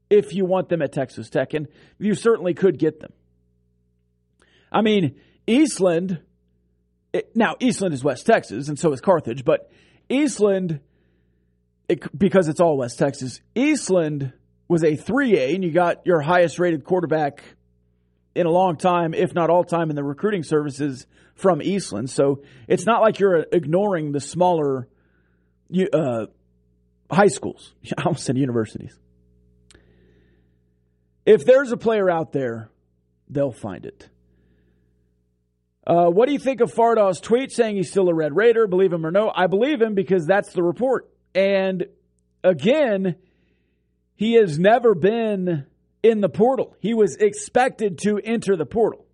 if 0.10 0.34
you 0.34 0.46
want 0.46 0.70
them 0.70 0.82
at 0.82 0.92
Texas 0.92 1.30
Tech, 1.30 1.54
and 1.54 1.68
you 2.00 2.16
certainly 2.16 2.54
could 2.54 2.80
get 2.80 3.00
them. 3.00 3.14
I 4.72 4.82
mean, 4.82 5.20
Eastland, 5.46 6.20
it, 7.14 7.36
now 7.36 7.56
Eastland 7.60 7.94
is 7.94 8.04
West 8.04 8.26
Texas, 8.26 8.70
and 8.70 8.80
so 8.80 8.92
is 8.92 9.02
Carthage, 9.02 9.46
but 9.46 9.70
Eastland, 10.10 10.80
it, 11.88 12.18
because 12.18 12.48
it's 12.48 12.60
all 12.60 12.78
West 12.78 12.98
Texas, 12.98 13.40
Eastland 13.54 14.34
was 14.68 14.84
a 14.84 14.98
3A, 14.98 15.56
and 15.56 15.64
you 15.64 15.72
got 15.72 16.06
your 16.06 16.22
highest 16.22 16.60
rated 16.60 16.84
quarterback 16.84 17.44
in 18.36 18.46
a 18.46 18.52
long 18.52 18.78
time, 18.78 19.14
if 19.14 19.34
not 19.34 19.50
all 19.50 19.64
time, 19.64 19.90
in 19.90 19.96
the 19.96 20.04
recruiting 20.04 20.44
services 20.44 21.06
from 21.36 21.62
Eastland. 21.62 22.10
So 22.10 22.44
it's 22.68 22.86
not 22.86 23.02
like 23.02 23.20
you're 23.20 23.46
ignoring 23.52 24.12
the 24.12 24.20
smaller 24.20 24.88
uh, 25.94 26.26
high 27.12 27.28
schools. 27.28 27.74
I 27.98 28.02
almost 28.06 28.26
said 28.26 28.38
universities. 28.38 28.98
If 31.26 31.46
there's 31.46 31.72
a 31.72 31.78
player 31.78 32.10
out 32.10 32.32
there, 32.32 32.70
they'll 33.30 33.52
find 33.52 33.86
it. 33.86 34.10
Uh, 35.86 36.08
what 36.08 36.28
do 36.28 36.34
you 36.34 36.40
think 36.40 36.62
of 36.62 36.72
Fardaw's 36.72 37.20
tweet 37.20 37.52
saying 37.52 37.76
he's 37.76 37.90
still 37.90 38.10
a 38.10 38.14
Red 38.14 38.36
Raider? 38.36 38.68
Believe 38.68 38.94
him 38.94 39.06
or 39.06 39.12
no? 39.12 39.32
I 39.34 39.48
believe 39.48 39.82
him 39.82 39.96
because 39.96 40.26
that's 40.26 40.54
the 40.54 40.62
report. 40.62 41.10
And 41.34 41.86
again, 42.44 43.16
he 44.16 44.34
has 44.34 44.60
never 44.60 44.94
been 44.94 45.66
in 46.04 46.22
the 46.22 46.30
portal. 46.30 46.76
He 46.80 46.94
was 46.94 47.16
expected 47.16 47.98
to 48.00 48.20
enter 48.20 48.56
the 48.56 48.66
portal. 48.66 49.06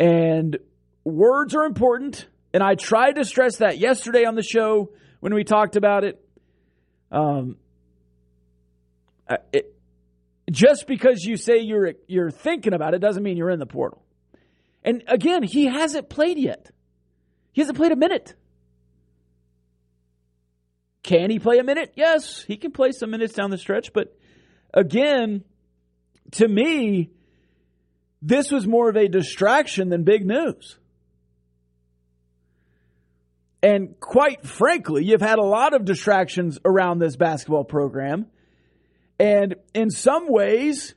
And 0.00 0.58
words 1.04 1.54
are 1.54 1.64
important. 1.64 2.26
And 2.52 2.62
I 2.62 2.74
tried 2.74 3.12
to 3.12 3.24
stress 3.24 3.56
that 3.56 3.78
yesterday 3.78 4.24
on 4.24 4.34
the 4.34 4.42
show 4.42 4.90
when 5.20 5.34
we 5.34 5.44
talked 5.44 5.76
about 5.76 6.04
it. 6.04 6.24
Um, 7.10 7.56
it, 9.52 9.74
just 10.50 10.86
because 10.86 11.24
you 11.24 11.36
say 11.36 11.58
you're 11.60 11.92
you're 12.06 12.30
thinking 12.30 12.72
about 12.72 12.94
it 12.94 13.00
doesn't 13.00 13.22
mean 13.22 13.36
you're 13.36 13.50
in 13.50 13.58
the 13.58 13.66
portal. 13.66 14.02
And 14.82 15.02
again, 15.06 15.42
he 15.42 15.66
hasn't 15.66 16.08
played 16.08 16.38
yet. 16.38 16.70
He 17.52 17.60
hasn't 17.60 17.76
played 17.76 17.92
a 17.92 17.96
minute. 17.96 18.34
Can 21.02 21.30
he 21.30 21.38
play 21.38 21.58
a 21.58 21.64
minute? 21.64 21.92
Yes, 21.96 22.42
he 22.42 22.56
can 22.56 22.70
play 22.70 22.92
some 22.92 23.10
minutes 23.10 23.34
down 23.34 23.50
the 23.50 23.58
stretch, 23.58 23.92
but 23.92 24.16
again, 24.72 25.44
to 26.32 26.46
me, 26.46 27.10
this 28.20 28.50
was 28.50 28.66
more 28.66 28.88
of 28.88 28.96
a 28.96 29.08
distraction 29.08 29.88
than 29.88 30.04
big 30.04 30.26
news. 30.26 30.78
And 33.62 33.98
quite 33.98 34.46
frankly, 34.46 35.04
you've 35.04 35.20
had 35.20 35.38
a 35.38 35.44
lot 35.44 35.74
of 35.74 35.84
distractions 35.84 36.58
around 36.64 36.98
this 37.00 37.16
basketball 37.16 37.64
program. 37.64 38.26
And 39.18 39.56
in 39.74 39.90
some 39.90 40.30
ways, 40.30 40.94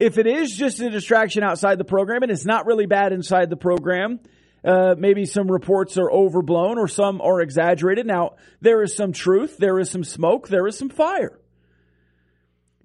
if 0.00 0.18
it 0.18 0.26
is 0.26 0.50
just 0.56 0.80
a 0.80 0.90
distraction 0.90 1.44
outside 1.44 1.78
the 1.78 1.84
program 1.84 2.22
and 2.22 2.32
it's 2.32 2.44
not 2.44 2.66
really 2.66 2.86
bad 2.86 3.12
inside 3.12 3.48
the 3.48 3.56
program, 3.56 4.18
uh, 4.64 4.94
maybe 4.98 5.24
some 5.24 5.50
reports 5.50 5.96
are 5.98 6.10
overblown 6.10 6.78
or 6.78 6.88
some 6.88 7.20
are 7.20 7.40
exaggerated. 7.40 8.06
Now, 8.06 8.36
there 8.60 8.82
is 8.82 8.96
some 8.96 9.12
truth, 9.12 9.56
there 9.58 9.78
is 9.78 9.90
some 9.90 10.04
smoke, 10.04 10.48
there 10.48 10.66
is 10.66 10.76
some 10.76 10.88
fire. 10.88 11.38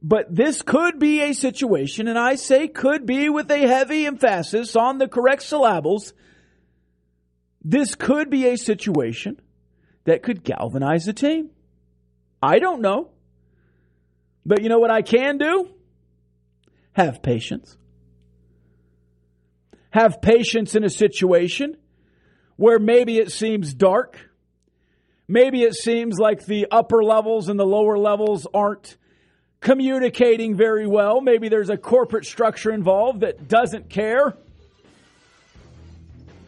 But 0.02 0.34
this 0.34 0.62
could 0.62 1.00
be 1.00 1.22
a 1.22 1.34
situation, 1.34 2.08
and 2.08 2.18
I 2.18 2.36
say 2.36 2.68
could 2.68 3.06
be 3.06 3.28
with 3.28 3.52
a 3.52 3.68
heavy 3.68 4.06
emphasis 4.06 4.76
on 4.76 4.98
the 4.98 5.10
correct 5.10 5.44
syllables. 5.44 6.14
This 7.64 7.96
could 7.96 8.30
be 8.30 8.48
a 8.48 8.58
situation 8.58 9.40
that 10.06 10.24
could 10.24 10.44
galvanize 10.44 11.06
the 11.06 11.14
team. 11.14 11.50
I 12.42 12.60
don't 12.60 12.82
know. 12.82 13.12
But 14.46 14.64
you 14.64 14.70
know 14.70 14.80
what 14.80 14.92
I 14.92 15.02
can 15.02 15.38
do? 15.38 15.70
Have 16.94 17.22
patience. 17.22 17.78
Have 19.92 20.22
patience 20.22 20.76
in 20.76 20.84
a 20.84 20.90
situation 20.90 21.78
where 22.56 22.80
maybe 22.80 23.18
it 23.18 23.32
seems 23.32 23.74
dark. 23.74 24.18
Maybe 25.28 25.64
it 25.64 25.76
seems 25.76 26.18
like 26.18 26.46
the 26.46 26.68
upper 26.72 27.04
levels 27.04 27.50
and 27.50 27.60
the 27.60 27.66
lower 27.66 27.98
levels 27.98 28.48
aren't 28.54 28.98
communicating 29.62 30.56
very 30.56 30.88
well. 30.88 31.22
Maybe 31.22 31.50
there's 31.50 31.70
a 31.70 31.78
corporate 31.78 32.26
structure 32.26 32.72
involved 32.72 33.22
that 33.22 33.48
doesn't 33.48 33.90
care. 33.90 34.38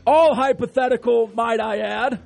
All 0.06 0.34
hypothetical, 0.36 1.32
might 1.34 1.60
I 1.60 1.80
add. 1.80 2.20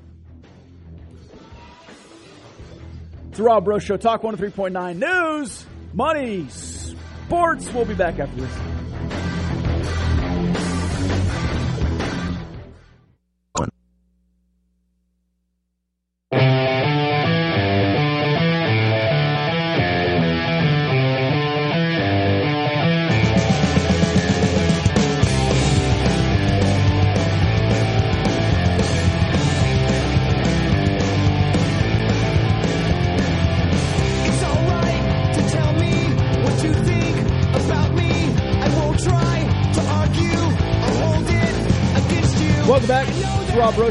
It's 3.29 3.37
the 3.37 3.43
Rob 3.43 3.65
Breaux 3.65 3.79
Show, 3.79 3.97
Talk 3.97 4.21
103.9 4.21 4.97
News, 4.97 5.65
Money, 5.93 6.47
Sports. 6.49 7.71
We'll 7.73 7.85
be 7.85 7.93
back 7.93 8.19
after 8.19 8.41
this. 8.41 8.84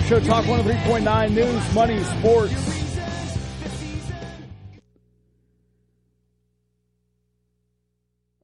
Show, 0.07 0.21
Talk 0.21 0.45
103.9 0.45 1.31
News, 1.31 1.75
Money, 1.75 2.05
Sports. 2.05 2.53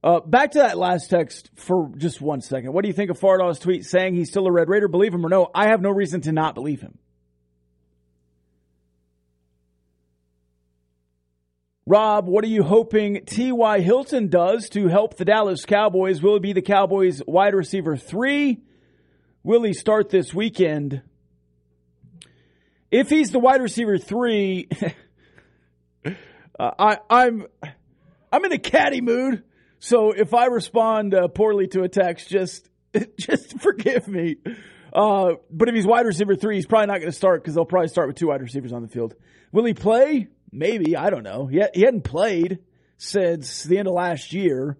Uh, 0.03 0.21
back 0.21 0.53
to 0.53 0.57
that 0.57 0.79
last 0.79 1.11
text 1.11 1.51
for 1.53 1.91
just 1.97 2.19
one 2.19 2.41
second. 2.41 2.73
What 2.73 2.81
do 2.81 2.87
you 2.87 2.95
think 2.95 3.11
of 3.11 3.19
Fardaw's 3.19 3.59
tweet 3.59 3.85
saying 3.85 4.15
he's 4.15 4.29
still 4.29 4.47
a 4.47 4.51
Red 4.51 4.69
Raider? 4.69 4.87
Believe 4.87 5.13
him 5.13 5.23
or 5.23 5.29
no, 5.29 5.51
I 5.53 5.67
have 5.67 5.81
no 5.81 5.91
reason 5.91 6.21
to 6.21 6.31
not 6.31 6.55
believe 6.55 6.81
him. 6.81 6.97
Rob, 11.85 12.27
what 12.27 12.43
are 12.43 12.47
you 12.47 12.63
hoping 12.63 13.23
T.Y. 13.25 13.81
Hilton 13.81 14.29
does 14.29 14.67
to 14.69 14.87
help 14.87 15.17
the 15.17 15.25
Dallas 15.25 15.65
Cowboys? 15.65 16.23
Will 16.23 16.37
it 16.37 16.41
be 16.41 16.53
the 16.53 16.63
Cowboys 16.63 17.21
wide 17.27 17.53
receiver 17.53 17.97
three? 17.97 18.63
Will 19.43 19.61
he 19.61 19.73
start 19.73 20.09
this 20.09 20.33
weekend? 20.33 21.03
If 22.91 23.09
he's 23.09 23.31
the 23.31 23.39
wide 23.39 23.61
receiver 23.61 23.97
three, 23.97 24.67
uh, 26.05 26.11
I, 26.59 26.97
I'm 27.09 27.47
I'm 28.31 28.45
in 28.45 28.51
a 28.51 28.59
catty 28.59 29.01
mood. 29.01 29.43
So 29.79 30.11
if 30.11 30.33
I 30.33 30.45
respond 30.47 31.15
uh, 31.15 31.29
poorly 31.29 31.67
to 31.69 31.83
a 31.83 31.89
text, 31.89 32.29
just 32.29 32.69
just 33.17 33.59
forgive 33.61 34.07
me. 34.07 34.35
Uh, 34.93 35.35
but 35.49 35.69
if 35.69 35.75
he's 35.75 35.87
wide 35.87 36.05
receiver 36.05 36.35
three, 36.35 36.55
he's 36.55 36.65
probably 36.65 36.87
not 36.87 36.99
going 36.99 37.11
to 37.11 37.17
start 37.17 37.41
because 37.41 37.55
they'll 37.55 37.65
probably 37.65 37.87
start 37.87 38.07
with 38.07 38.17
two 38.17 38.27
wide 38.27 38.41
receivers 38.41 38.73
on 38.73 38.81
the 38.81 38.89
field. 38.89 39.15
Will 39.53 39.63
he 39.63 39.73
play? 39.73 40.27
Maybe 40.51 40.97
I 40.97 41.09
don't 41.09 41.23
know. 41.23 41.47
He, 41.47 41.61
he 41.73 41.81
hadn't 41.81 42.03
played 42.03 42.59
since 42.97 43.63
the 43.63 43.77
end 43.77 43.87
of 43.87 43.93
last 43.93 44.33
year. 44.33 44.77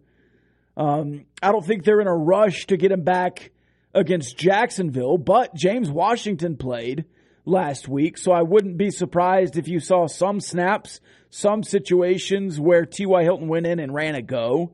Um, 0.76 1.26
I 1.42 1.52
don't 1.52 1.66
think 1.66 1.86
they're 1.86 2.02
in 2.02 2.08
a 2.08 2.16
rush 2.16 2.68
to 2.68 2.78
get 2.78 2.92
him 2.92 3.04
back 3.04 3.52
against 3.94 4.38
Jacksonville, 4.38 5.18
but 5.18 5.56
James 5.56 5.90
Washington 5.90 6.58
played 6.58 7.06
last 7.46 7.88
week, 7.88 8.18
so 8.18 8.32
I 8.32 8.42
wouldn't 8.42 8.78
be 8.78 8.92
surprised 8.92 9.58
if 9.58 9.68
you 9.68 9.80
saw 9.80 10.08
some 10.08 10.40
snaps, 10.40 11.00
some 11.30 11.64
situations 11.64 12.60
where 12.60 12.86
T.Y. 12.86 13.24
Hilton 13.24 13.48
went 13.48 13.66
in 13.66 13.80
and 13.80 13.94
ran 13.94 14.16
a 14.16 14.22
go. 14.22 14.74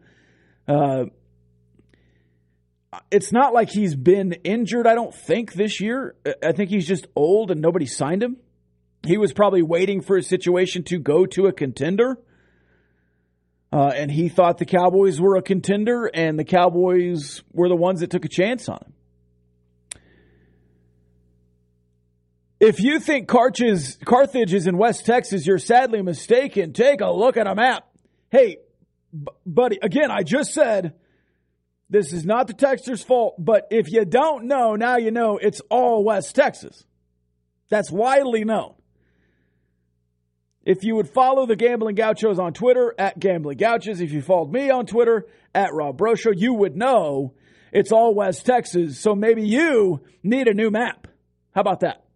Uh, 0.67 1.05
it's 3.11 3.31
not 3.31 3.53
like 3.53 3.69
he's 3.69 3.95
been 3.95 4.33
injured, 4.43 4.87
I 4.87 4.95
don't 4.95 5.13
think, 5.13 5.53
this 5.53 5.79
year. 5.79 6.15
I 6.43 6.51
think 6.51 6.69
he's 6.69 6.87
just 6.87 7.07
old 7.15 7.51
and 7.51 7.61
nobody 7.61 7.85
signed 7.85 8.23
him. 8.23 8.37
He 9.05 9.17
was 9.17 9.33
probably 9.33 9.61
waiting 9.61 10.01
for 10.01 10.17
a 10.17 10.23
situation 10.23 10.83
to 10.85 10.99
go 10.99 11.25
to 11.27 11.45
a 11.45 11.53
contender. 11.53 12.17
Uh, 13.71 13.91
and 13.93 14.09
he 14.09 14.29
thought 14.29 14.57
the 14.57 14.65
Cowboys 14.65 15.19
were 15.19 15.35
a 15.35 15.41
contender, 15.41 16.05
and 16.05 16.39
the 16.39 16.45
Cowboys 16.45 17.43
were 17.51 17.67
the 17.67 17.75
ones 17.75 17.99
that 17.99 18.09
took 18.09 18.23
a 18.23 18.29
chance 18.29 18.69
on 18.69 18.77
him. 18.77 18.93
If 22.59 22.79
you 22.79 22.99
think 22.99 23.27
Carthage, 23.27 24.53
is 24.53 24.67
in 24.67 24.77
West 24.77 25.05
Texas, 25.05 25.45
you're 25.45 25.59
sadly 25.59 26.01
mistaken. 26.01 26.73
Take 26.73 27.01
a 27.01 27.11
look 27.11 27.37
at 27.37 27.45
a 27.45 27.53
map. 27.53 27.87
Hey, 28.31 28.57
b- 29.13 29.27
buddy, 29.45 29.77
again, 29.81 30.09
I 30.09 30.23
just 30.23 30.53
said 30.53 30.95
this 31.89 32.13
is 32.13 32.25
not 32.25 32.47
the 32.47 32.53
texter's 32.53 33.03
fault, 33.03 33.35
but 33.37 33.67
if 33.69 33.91
you 33.91 34.05
don't 34.05 34.45
know, 34.45 34.75
now 34.75 34.97
you 34.97 35.11
know 35.11 35.37
it's 35.37 35.61
all 35.69 36.03
West 36.03 36.35
Texas. 36.35 36.83
That's 37.69 37.91
widely 37.91 38.43
known. 38.43 38.73
If 40.63 40.83
you 40.83 40.95
would 40.95 41.09
follow 41.09 41.45
the 41.45 41.55
Gambling 41.55 41.95
Gauchos 41.95 42.39
on 42.39 42.53
Twitter 42.53 42.93
at 42.97 43.19
Gambling 43.19 43.57
Gauchos, 43.57 44.01
if 44.01 44.11
you 44.11 44.21
followed 44.21 44.51
me 44.51 44.69
on 44.69 44.85
Twitter 44.85 45.27
at 45.53 45.73
Rob 45.73 45.97
Breaux 45.97 46.15
Show, 46.15 46.31
you 46.31 46.55
would 46.55 46.75
know 46.75 47.35
it's 47.71 47.91
all 47.91 48.15
West 48.15 48.45
Texas. 48.45 48.99
So 48.99 49.15
maybe 49.15 49.47
you 49.47 50.01
need 50.23 50.47
a 50.47 50.53
new 50.53 50.71
map. 50.71 51.07
How 51.53 51.61
about 51.61 51.81
that? 51.81 52.06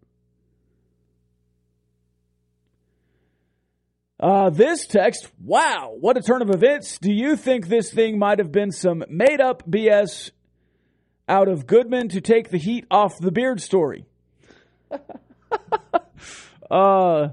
Uh, 4.22 4.52
this 4.52 4.86
text, 4.86 5.28
wow, 5.44 5.96
what 6.00 6.16
a 6.16 6.22
turn 6.22 6.44
of 6.44 6.52
events. 6.52 7.00
Do 7.00 7.12
you 7.12 7.36
think 7.36 7.68
this 7.68 7.92
thing 7.92 8.20
might 8.20 8.38
have 8.38 8.52
been 8.52 8.72
some 8.72 9.04
made 9.10 9.42
up 9.42 9.68
BS 9.68 10.30
out 11.28 11.48
of 11.48 11.66
Goodman 11.66 12.10
to 12.10 12.22
take 12.22 12.50
the 12.50 12.60
heat 12.60 12.86
off 12.92 13.18
the 13.18 13.32
beard 13.32 13.60
story? 13.62 14.06
uh, 16.72 17.30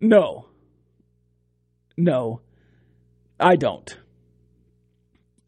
no. 0.00 0.46
No, 1.96 2.42
I 3.40 3.56
don't. 3.56 3.98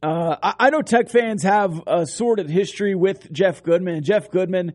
Uh, 0.02 0.36
I, 0.42 0.54
I 0.58 0.70
know 0.70 0.82
tech 0.82 1.10
fans 1.10 1.44
have 1.44 1.80
a 1.86 2.06
sordid 2.06 2.50
history 2.50 2.96
with 2.96 3.30
Jeff 3.30 3.62
Goodman. 3.62 4.02
Jeff 4.02 4.30
Goodman 4.32 4.72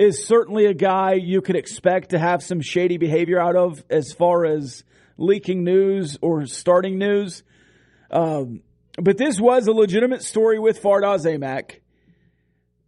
is 0.00 0.26
certainly 0.26 0.64
a 0.64 0.72
guy 0.72 1.12
you 1.12 1.42
could 1.42 1.56
expect 1.56 2.10
to 2.10 2.18
have 2.18 2.42
some 2.42 2.62
shady 2.62 2.96
behavior 2.96 3.38
out 3.38 3.54
of 3.54 3.84
as 3.90 4.12
far 4.14 4.46
as 4.46 4.82
leaking 5.18 5.62
news 5.62 6.16
or 6.22 6.46
starting 6.46 6.96
news. 6.96 7.42
Um, 8.10 8.62
but 8.96 9.18
this 9.18 9.38
was 9.38 9.66
a 9.66 9.72
legitimate 9.72 10.22
story 10.22 10.58
with 10.58 10.82
Fardaws 10.82 11.26
Aimaq. 11.26 11.80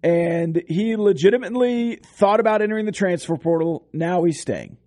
And 0.02 0.62
he 0.66 0.96
legitimately 0.96 1.96
thought 2.16 2.40
about 2.40 2.62
entering 2.62 2.86
the 2.86 2.92
transfer 2.92 3.36
portal. 3.36 3.86
Now 3.92 4.24
he's 4.24 4.40
staying. 4.40 4.78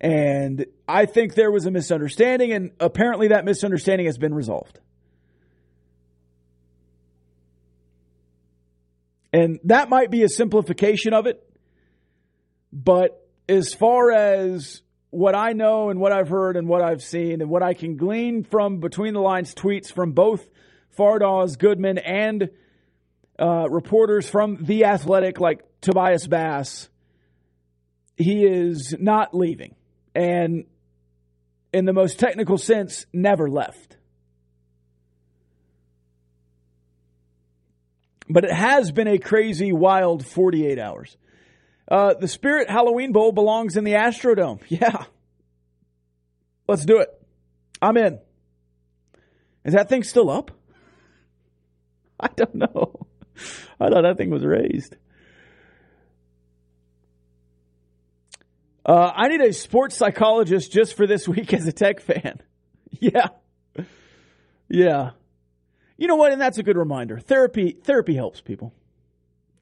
And 0.00 0.64
I 0.86 1.06
think 1.06 1.34
there 1.34 1.50
was 1.50 1.66
a 1.66 1.72
misunderstanding, 1.72 2.52
and 2.52 2.70
apparently 2.78 3.28
that 3.28 3.44
misunderstanding 3.44 4.06
has 4.06 4.16
been 4.16 4.32
resolved. 4.32 4.78
And 9.36 9.60
that 9.64 9.90
might 9.90 10.10
be 10.10 10.22
a 10.22 10.30
simplification 10.30 11.12
of 11.12 11.26
it. 11.26 11.46
But 12.72 13.22
as 13.46 13.74
far 13.74 14.10
as 14.10 14.80
what 15.10 15.34
I 15.34 15.52
know 15.52 15.90
and 15.90 16.00
what 16.00 16.10
I've 16.10 16.30
heard 16.30 16.56
and 16.56 16.66
what 16.66 16.80
I've 16.80 17.02
seen 17.02 17.42
and 17.42 17.50
what 17.50 17.62
I 17.62 17.74
can 17.74 17.98
glean 17.98 18.44
from 18.44 18.80
between 18.80 19.12
the 19.12 19.20
lines 19.20 19.54
tweets 19.54 19.92
from 19.92 20.12
both 20.12 20.48
Fardaws, 20.98 21.58
Goodman, 21.58 21.98
and 21.98 22.48
uh, 23.38 23.68
reporters 23.68 24.26
from 24.26 24.64
The 24.64 24.86
Athletic 24.86 25.38
like 25.38 25.62
Tobias 25.82 26.26
Bass, 26.26 26.88
he 28.16 28.42
is 28.42 28.96
not 28.98 29.34
leaving. 29.34 29.74
And 30.14 30.64
in 31.74 31.84
the 31.84 31.92
most 31.92 32.18
technical 32.18 32.56
sense, 32.56 33.04
never 33.12 33.50
left. 33.50 33.98
But 38.28 38.44
it 38.44 38.52
has 38.52 38.90
been 38.90 39.08
a 39.08 39.18
crazy, 39.18 39.72
wild 39.72 40.26
48 40.26 40.78
hours. 40.78 41.16
Uh, 41.88 42.14
the 42.14 42.28
Spirit 42.28 42.68
Halloween 42.68 43.12
Bowl 43.12 43.32
belongs 43.32 43.76
in 43.76 43.84
the 43.84 43.92
Astrodome. 43.92 44.60
Yeah. 44.68 45.04
Let's 46.68 46.84
do 46.84 46.98
it. 46.98 47.08
I'm 47.80 47.96
in. 47.96 48.18
Is 49.64 49.74
that 49.74 49.88
thing 49.88 50.02
still 50.02 50.28
up? 50.28 50.50
I 52.20 52.28
don't 52.34 52.56
know. 52.56 53.06
I 53.78 53.88
thought 53.88 54.02
that 54.02 54.16
thing 54.16 54.30
was 54.30 54.44
raised. 54.44 54.96
Uh, 58.84 59.12
I 59.14 59.28
need 59.28 59.40
a 59.40 59.52
sports 59.52 59.96
psychologist 59.96 60.70
just 60.72 60.94
for 60.94 61.06
this 61.06 61.26
week 61.26 61.52
as 61.52 61.66
a 61.66 61.72
tech 61.72 62.00
fan. 62.00 62.40
Yeah. 62.98 63.28
Yeah. 64.70 65.10
You 65.96 66.06
know 66.06 66.16
what? 66.16 66.32
And 66.32 66.40
that's 66.40 66.58
a 66.58 66.62
good 66.62 66.76
reminder. 66.76 67.18
Therapy, 67.18 67.76
therapy 67.82 68.14
helps 68.14 68.40
people. 68.40 68.74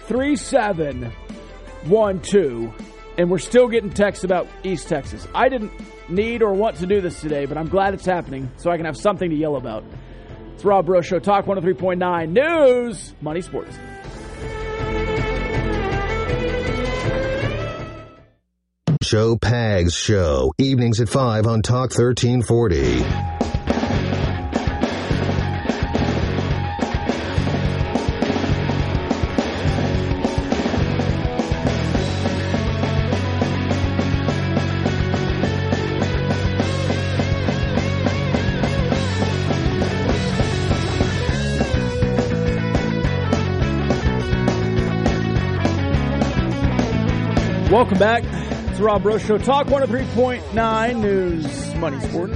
3712. 0.07 2.91
And 3.17 3.31
we're 3.31 3.37
still 3.37 3.67
getting 3.67 3.91
texts 3.91 4.23
about 4.23 4.47
East 4.63 4.89
Texas. 4.89 5.27
I 5.33 5.47
didn't 5.47 5.71
need 6.09 6.41
or 6.41 6.53
want 6.53 6.77
to 6.77 6.85
do 6.85 7.01
this 7.01 7.21
today, 7.21 7.45
but 7.45 7.57
I'm 7.57 7.69
glad 7.69 7.93
it's 7.93 8.05
happening 8.05 8.51
so 8.57 8.71
I 8.71 8.77
can 8.77 8.85
have 8.85 8.97
something 8.97 9.29
to 9.29 9.35
yell 9.35 9.55
about. 9.55 9.83
It's 10.53 10.65
Rob 10.65 10.85
Breaux 10.85 11.01
Show, 11.01 11.19
Talk 11.19 11.45
103.9 11.45 12.29
News, 12.29 13.13
Money 13.21 13.41
Sports. 13.41 13.77
Show 19.01 19.35
Pags 19.35 19.95
Show, 19.95 20.51
evenings 20.57 20.99
at 20.99 21.09
5 21.09 21.45
on 21.45 21.61
Talk 21.61 21.91
1340. 21.95 23.34
Welcome 47.85 47.99
back. 47.99 48.23
It's 48.71 48.79
Rob 48.79 49.03
Breaux 49.03 49.19
Show. 49.19 49.37
Talk 49.37 49.67
103.9 49.67 51.01
News, 51.01 51.75
Money 51.75 51.99
Sports. 51.99 52.33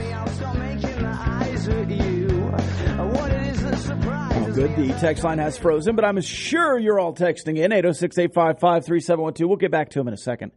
Oh, 4.31 4.51
good. 4.53 4.75
The 4.75 4.95
text 4.99 5.23
line 5.23 5.39
has 5.39 5.57
frozen, 5.57 5.95
but 5.95 6.05
I'm 6.05 6.21
sure 6.21 6.77
you're 6.77 6.99
all 6.99 7.15
texting 7.15 7.57
in 7.57 7.71
806 7.71 8.19
855 8.19 8.85
3712. 8.85 9.49
We'll 9.49 9.57
get 9.57 9.71
back 9.71 9.89
to 9.89 9.99
them 9.99 10.07
in 10.07 10.13
a 10.13 10.17
second. 10.17 10.51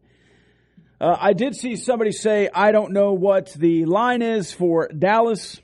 Uh, 1.01 1.17
I 1.19 1.33
did 1.33 1.57
see 1.57 1.77
somebody 1.77 2.13
say, 2.13 2.51
I 2.55 2.71
don't 2.73 2.93
know 2.93 3.15
what 3.15 3.51
the 3.55 3.87
line 3.87 4.21
is 4.21 4.53
for 4.53 4.89
Dallas. 4.89 5.59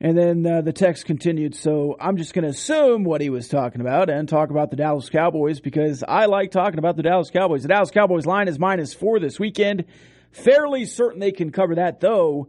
And 0.00 0.16
then 0.16 0.46
uh, 0.46 0.60
the 0.60 0.72
text 0.72 1.06
continued. 1.06 1.54
So 1.54 1.96
I'm 1.98 2.18
just 2.18 2.34
going 2.34 2.42
to 2.42 2.50
assume 2.50 3.04
what 3.04 3.20
he 3.20 3.30
was 3.30 3.48
talking 3.48 3.80
about 3.80 4.10
and 4.10 4.28
talk 4.28 4.50
about 4.50 4.70
the 4.70 4.76
Dallas 4.76 5.08
Cowboys 5.08 5.60
because 5.60 6.04
I 6.06 6.26
like 6.26 6.50
talking 6.50 6.78
about 6.78 6.96
the 6.96 7.02
Dallas 7.02 7.30
Cowboys. 7.30 7.62
The 7.62 7.68
Dallas 7.68 7.90
Cowboys 7.90 8.26
line 8.26 8.48
is 8.48 8.58
minus 8.58 8.92
four 8.92 9.18
this 9.18 9.40
weekend. 9.40 9.86
Fairly 10.32 10.84
certain 10.84 11.18
they 11.18 11.32
can 11.32 11.50
cover 11.50 11.76
that, 11.76 12.00
though, 12.00 12.48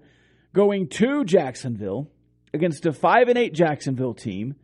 going 0.54 0.90
to 0.90 1.24
Jacksonville 1.24 2.10
against 2.54 2.86
a 2.86 2.92
5 2.92 3.30
and 3.30 3.38
8 3.38 3.54
Jacksonville 3.54 4.14
team 4.14 4.56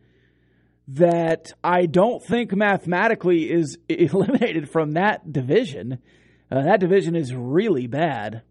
that 0.88 1.54
I 1.62 1.86
don't 1.86 2.22
think 2.22 2.54
mathematically 2.54 3.50
is 3.50 3.78
eliminated 3.88 4.68
from 4.68 4.92
that 4.92 5.32
division. 5.32 5.98
Uh, 6.50 6.62
that 6.62 6.80
division 6.80 7.16
is 7.16 7.34
really 7.34 7.86
bad. 7.86 8.42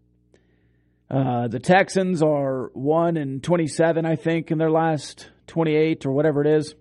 Uh, 1.14 1.46
the 1.46 1.60
Texans 1.60 2.24
are 2.24 2.70
1 2.72 3.16
and 3.16 3.40
27, 3.40 4.04
I 4.04 4.16
think, 4.16 4.50
in 4.50 4.58
their 4.58 4.70
last 4.70 5.30
28 5.46 6.06
or 6.06 6.12
whatever 6.12 6.40
it 6.40 6.48
is. 6.48 6.74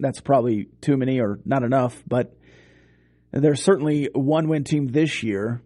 That's 0.00 0.22
probably 0.22 0.68
too 0.80 0.96
many 0.96 1.20
or 1.20 1.38
not 1.44 1.62
enough, 1.62 2.02
but 2.08 2.34
they're 3.32 3.54
certainly 3.54 4.08
a 4.14 4.18
one 4.18 4.48
win 4.48 4.64
team 4.64 4.86
this 4.86 5.22
year. 5.22 5.60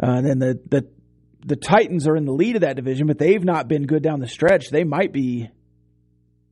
Uh, 0.00 0.12
and 0.12 0.26
then 0.26 0.38
the, 0.38 0.60
the 0.70 0.88
the 1.44 1.56
Titans 1.56 2.06
are 2.06 2.16
in 2.16 2.24
the 2.24 2.32
lead 2.32 2.54
of 2.54 2.62
that 2.62 2.76
division, 2.76 3.08
but 3.08 3.18
they've 3.18 3.44
not 3.44 3.66
been 3.66 3.86
good 3.86 4.02
down 4.04 4.20
the 4.20 4.28
stretch. 4.28 4.70
They 4.70 4.84
might 4.84 5.12
be 5.12 5.50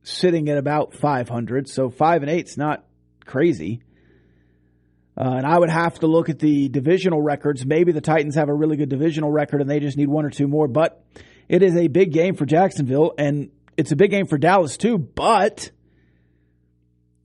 sitting 0.03 0.49
at 0.49 0.57
about 0.57 0.93
500, 0.95 1.69
so 1.69 1.89
5 1.89 2.23
and 2.23 2.29
8 2.29 2.47
is 2.47 2.57
not 2.57 2.85
crazy. 3.25 3.81
Uh, 5.15 5.35
and 5.37 5.45
I 5.45 5.57
would 5.57 5.69
have 5.69 5.99
to 5.99 6.07
look 6.07 6.29
at 6.29 6.39
the 6.39 6.69
divisional 6.69 7.21
records. 7.21 7.65
Maybe 7.65 7.91
the 7.91 8.01
Titans 8.01 8.35
have 8.35 8.49
a 8.49 8.53
really 8.53 8.77
good 8.77 8.89
divisional 8.89 9.31
record 9.31 9.61
and 9.61 9.69
they 9.69 9.79
just 9.79 9.97
need 9.97 10.09
one 10.09 10.25
or 10.25 10.31
two 10.31 10.47
more. 10.47 10.67
But 10.67 11.03
it 11.47 11.61
is 11.61 11.75
a 11.75 11.87
big 11.87 12.11
game 12.11 12.35
for 12.35 12.45
Jacksonville 12.45 13.13
and 13.17 13.51
it's 13.77 13.91
a 13.91 13.95
big 13.95 14.09
game 14.09 14.25
for 14.25 14.37
Dallas 14.37 14.75
too. 14.75 14.97
But 14.97 15.69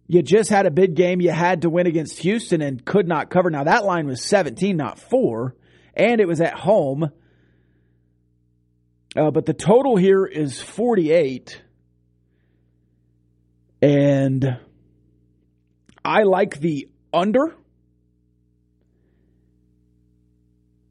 you 0.06 0.22
just 0.22 0.50
had 0.50 0.66
a 0.66 0.70
big 0.70 0.94
game. 0.94 1.20
You 1.20 1.30
had 1.30 1.62
to 1.62 1.70
win 1.70 1.86
against 1.86 2.18
Houston 2.18 2.60
and 2.60 2.84
could 2.84 3.08
not 3.08 3.30
cover. 3.30 3.50
Now 3.50 3.64
that 3.64 3.84
line 3.84 4.06
was 4.06 4.22
17, 4.22 4.76
not 4.76 4.98
four, 4.98 5.54
and 5.94 6.20
it 6.20 6.28
was 6.28 6.40
at 6.40 6.54
home. 6.54 7.10
Uh, 9.16 9.30
but 9.30 9.46
the 9.46 9.54
total 9.54 9.96
here 9.96 10.26
is 10.26 10.60
48. 10.60 11.62
And 13.80 14.58
I 16.04 16.24
like 16.24 16.58
the 16.60 16.88
under. 17.12 17.54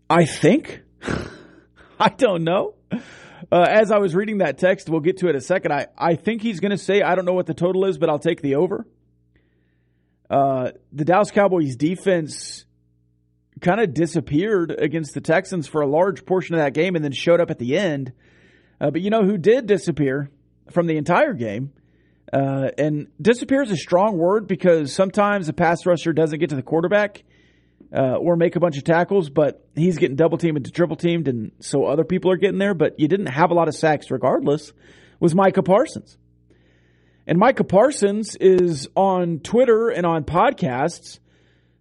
I 0.10 0.26
think. 0.26 0.82
I 2.00 2.10
don't 2.10 2.44
know. 2.44 2.76
Uh, 3.52 3.66
as 3.68 3.92
I 3.92 3.98
was 3.98 4.16
reading 4.16 4.40
that 4.40 4.58
text, 4.58 4.90
we'll 4.90 5.02
get 5.02 5.18
to 5.18 5.28
it 5.28 5.32
in 5.32 5.36
a 5.38 5.42
second. 5.42 5.72
I, 5.72 5.88
I 5.98 6.16
think 6.16 6.42
he's 6.42 6.60
going 6.60 6.72
to 6.72 6.78
say, 6.78 7.02
I 7.02 7.16
don't 7.16 7.26
know 7.26 7.34
what 7.34 7.46
the 7.46 7.54
total 7.54 7.86
is, 7.86 7.98
but 7.98 8.10
I'll 8.10 8.20
take 8.20 8.42
the 8.42 8.56
over. 8.56 8.86
Uh, 10.30 10.72
the 10.92 11.06
Dallas 11.06 11.32
Cowboys 11.32 11.76
defense 11.76 12.66
kind 13.62 13.80
of 13.80 13.94
disappeared 13.94 14.72
against 14.72 15.14
the 15.14 15.22
Texans 15.22 15.68
for 15.68 15.82
a 15.82 15.88
large 15.88 16.26
portion 16.26 16.56
of 16.56 16.62
that 16.62 16.74
game 16.74 16.96
and 16.96 17.04
then 17.04 17.12
showed 17.12 17.40
up 17.40 17.50
at 17.50 17.60
the 17.60 17.78
end. 17.78 18.12
Uh, 18.80 18.92
but 18.92 19.02
you 19.02 19.10
know 19.10 19.24
who 19.24 19.38
did 19.38 19.66
disappear 19.66 20.30
from 20.72 20.88
the 20.88 20.98
entire 20.98 21.34
game? 21.34 21.72
Uh, 22.32 22.70
and 22.78 23.08
disappear 23.22 23.62
is 23.62 23.72
a 23.72 23.78
strong 23.78 24.18
word 24.18 24.48
because 24.48 24.94
sometimes 24.94 25.48
a 25.48 25.54
pass 25.54 25.86
rusher 25.86 26.12
doesn't 26.12 26.40
get 26.40 26.50
to 26.50 26.58
the 26.58 26.62
quarterback 26.62 27.24
uh, 27.96 28.18
or 28.18 28.36
make 28.36 28.56
a 28.56 28.60
bunch 28.60 28.78
of 28.78 28.84
tackles, 28.84 29.30
but 29.30 29.66
he's 29.76 29.98
getting 29.98 30.16
double 30.16 30.38
teamed 30.38 30.58
and 30.58 30.74
triple 30.74 30.96
teamed, 30.96 31.28
and 31.28 31.52
so 31.60 31.86
other 31.86 32.04
people 32.04 32.32
are 32.32 32.38
getting 32.38 32.60
there. 32.60 32.74
But 32.74 33.00
you 33.00 33.08
didn't 33.08 33.28
have 33.28 33.52
a 33.52 33.54
lot 33.54 33.68
of 33.68 33.76
sacks 33.76 34.12
regardless. 34.12 34.74
Was 35.20 35.34
Micah 35.34 35.64
Parsons, 35.64 36.18
and 37.26 37.40
Micah 37.40 37.64
Parsons 37.64 38.36
is 38.36 38.88
on 38.96 39.40
Twitter 39.40 39.90
and 39.90 40.06
on 40.06 40.24
podcasts 40.24 41.20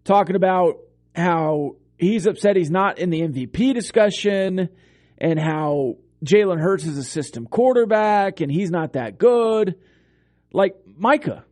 talking 0.04 0.36
about 0.36 0.78
how 1.14 1.76
he's 1.98 2.26
upset 2.26 2.56
he's 2.56 2.70
not 2.70 2.98
in 2.98 3.10
the 3.10 3.20
MVP 3.22 3.74
discussion, 3.74 4.68
and 5.18 5.38
how 5.38 5.96
Jalen 6.24 6.60
Hurts 6.60 6.84
is 6.84 6.98
a 6.98 7.04
system 7.04 7.46
quarterback 7.46 8.40
and 8.40 8.50
he's 8.50 8.70
not 8.70 8.94
that 8.94 9.18
good. 9.18 9.76
Like 10.52 10.74
Micah, 10.96 11.44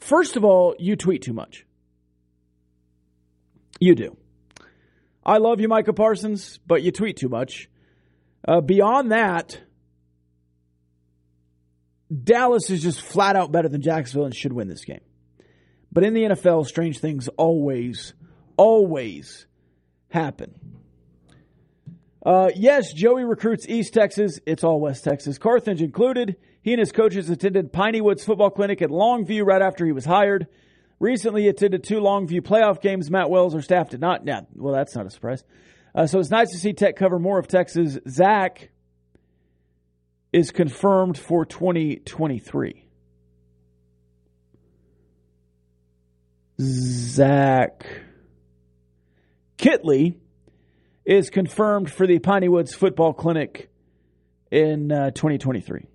first 0.00 0.36
of 0.36 0.44
all, 0.44 0.74
you 0.78 0.96
tweet 0.96 1.22
too 1.22 1.32
much. 1.32 1.66
You 3.78 3.94
do. 3.94 4.16
I 5.24 5.38
love 5.38 5.60
you, 5.60 5.68
Micah 5.68 5.92
Parsons, 5.92 6.58
but 6.66 6.82
you 6.82 6.90
tweet 6.90 7.16
too 7.16 7.28
much. 7.28 7.68
Uh, 8.46 8.60
beyond 8.60 9.12
that, 9.12 9.60
Dallas 12.24 12.70
is 12.70 12.82
just 12.82 13.02
flat 13.02 13.36
out 13.36 13.52
better 13.52 13.68
than 13.68 13.82
Jacksonville 13.82 14.24
and 14.24 14.34
should 14.34 14.52
win 14.52 14.68
this 14.68 14.84
game. 14.84 15.02
But 15.92 16.04
in 16.04 16.14
the 16.14 16.22
NFL, 16.22 16.66
strange 16.66 16.98
things 16.98 17.28
always, 17.36 18.14
always 18.56 19.46
happen. 20.08 20.54
Uh, 22.24 22.50
yes, 22.54 22.92
Joey 22.92 23.24
recruits 23.24 23.66
East 23.68 23.94
Texas. 23.94 24.38
It's 24.46 24.64
all 24.64 24.80
West 24.80 25.04
Texas, 25.04 25.38
Carthage 25.38 25.82
included. 25.82 26.36
He 26.62 26.72
and 26.72 26.80
his 26.80 26.92
coaches 26.92 27.30
attended 27.30 27.72
Piney 27.72 28.00
Woods 28.00 28.24
Football 28.24 28.50
Clinic 28.50 28.82
at 28.82 28.90
Longview 28.90 29.46
right 29.46 29.62
after 29.62 29.86
he 29.86 29.92
was 29.92 30.04
hired. 30.04 30.46
Recently 31.00 31.46
attended 31.46 31.84
two 31.84 32.00
Longview 32.00 32.40
playoff 32.40 32.80
games. 32.80 33.10
Matt 33.10 33.30
Wells, 33.30 33.54
or 33.54 33.62
staff, 33.62 33.90
did 33.90 34.00
not. 34.00 34.26
Yeah, 34.26 34.40
well, 34.54 34.74
that's 34.74 34.96
not 34.96 35.06
a 35.06 35.10
surprise. 35.10 35.44
Uh, 35.94 36.06
so 36.06 36.18
it's 36.18 36.30
nice 36.30 36.50
to 36.50 36.58
see 36.58 36.72
Tech 36.72 36.96
cover 36.96 37.18
more 37.18 37.38
of 37.38 37.46
Texas. 37.46 37.98
Zach 38.08 38.70
is 40.32 40.50
confirmed 40.50 41.16
for 41.16 41.44
2023. 41.44 42.84
Zach 46.60 47.86
Kittley 49.56 50.16
is 51.04 51.30
confirmed 51.30 51.90
for 51.90 52.06
the 52.06 52.18
Piney 52.18 52.48
Woods 52.48 52.74
Football 52.74 53.12
Clinic 53.12 53.70
in 54.50 54.90
uh, 54.90 55.10
2023. 55.12 55.86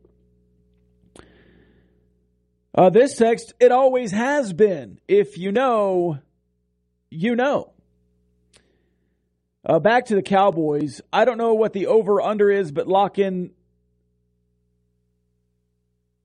Uh, 2.75 2.89
this 2.89 3.15
text, 3.15 3.53
it 3.59 3.71
always 3.71 4.11
has 4.11 4.51
been. 4.51 4.99
If 5.07 5.37
you 5.37 5.51
know, 5.51 6.19
you 7.09 7.35
know. 7.35 7.71
Uh, 9.65 9.79
back 9.79 10.07
to 10.07 10.15
the 10.15 10.21
Cowboys. 10.21 11.01
I 11.11 11.23
don't 11.23 11.37
know 11.37 11.53
what 11.53 11.73
the 11.73 11.87
over 11.87 12.19
under 12.19 12.49
is, 12.49 12.71
but 12.71 12.87
lock 12.87 13.17
in 13.17 13.51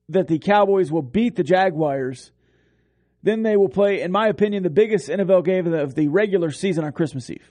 that 0.09 0.27
the 0.27 0.39
Cowboys 0.39 0.91
will 0.91 1.03
beat 1.03 1.35
the 1.35 1.43
Jaguars. 1.43 2.31
Then 3.21 3.43
they 3.43 3.55
will 3.55 3.69
play, 3.69 4.01
in 4.01 4.11
my 4.11 4.27
opinion, 4.27 4.63
the 4.63 4.69
biggest 4.69 5.07
NFL 5.07 5.45
game 5.45 5.65
of 5.67 5.71
the, 5.71 5.81
of 5.81 5.95
the 5.95 6.07
regular 6.07 6.51
season 6.51 6.83
on 6.83 6.91
Christmas 6.91 7.29
Eve. 7.29 7.49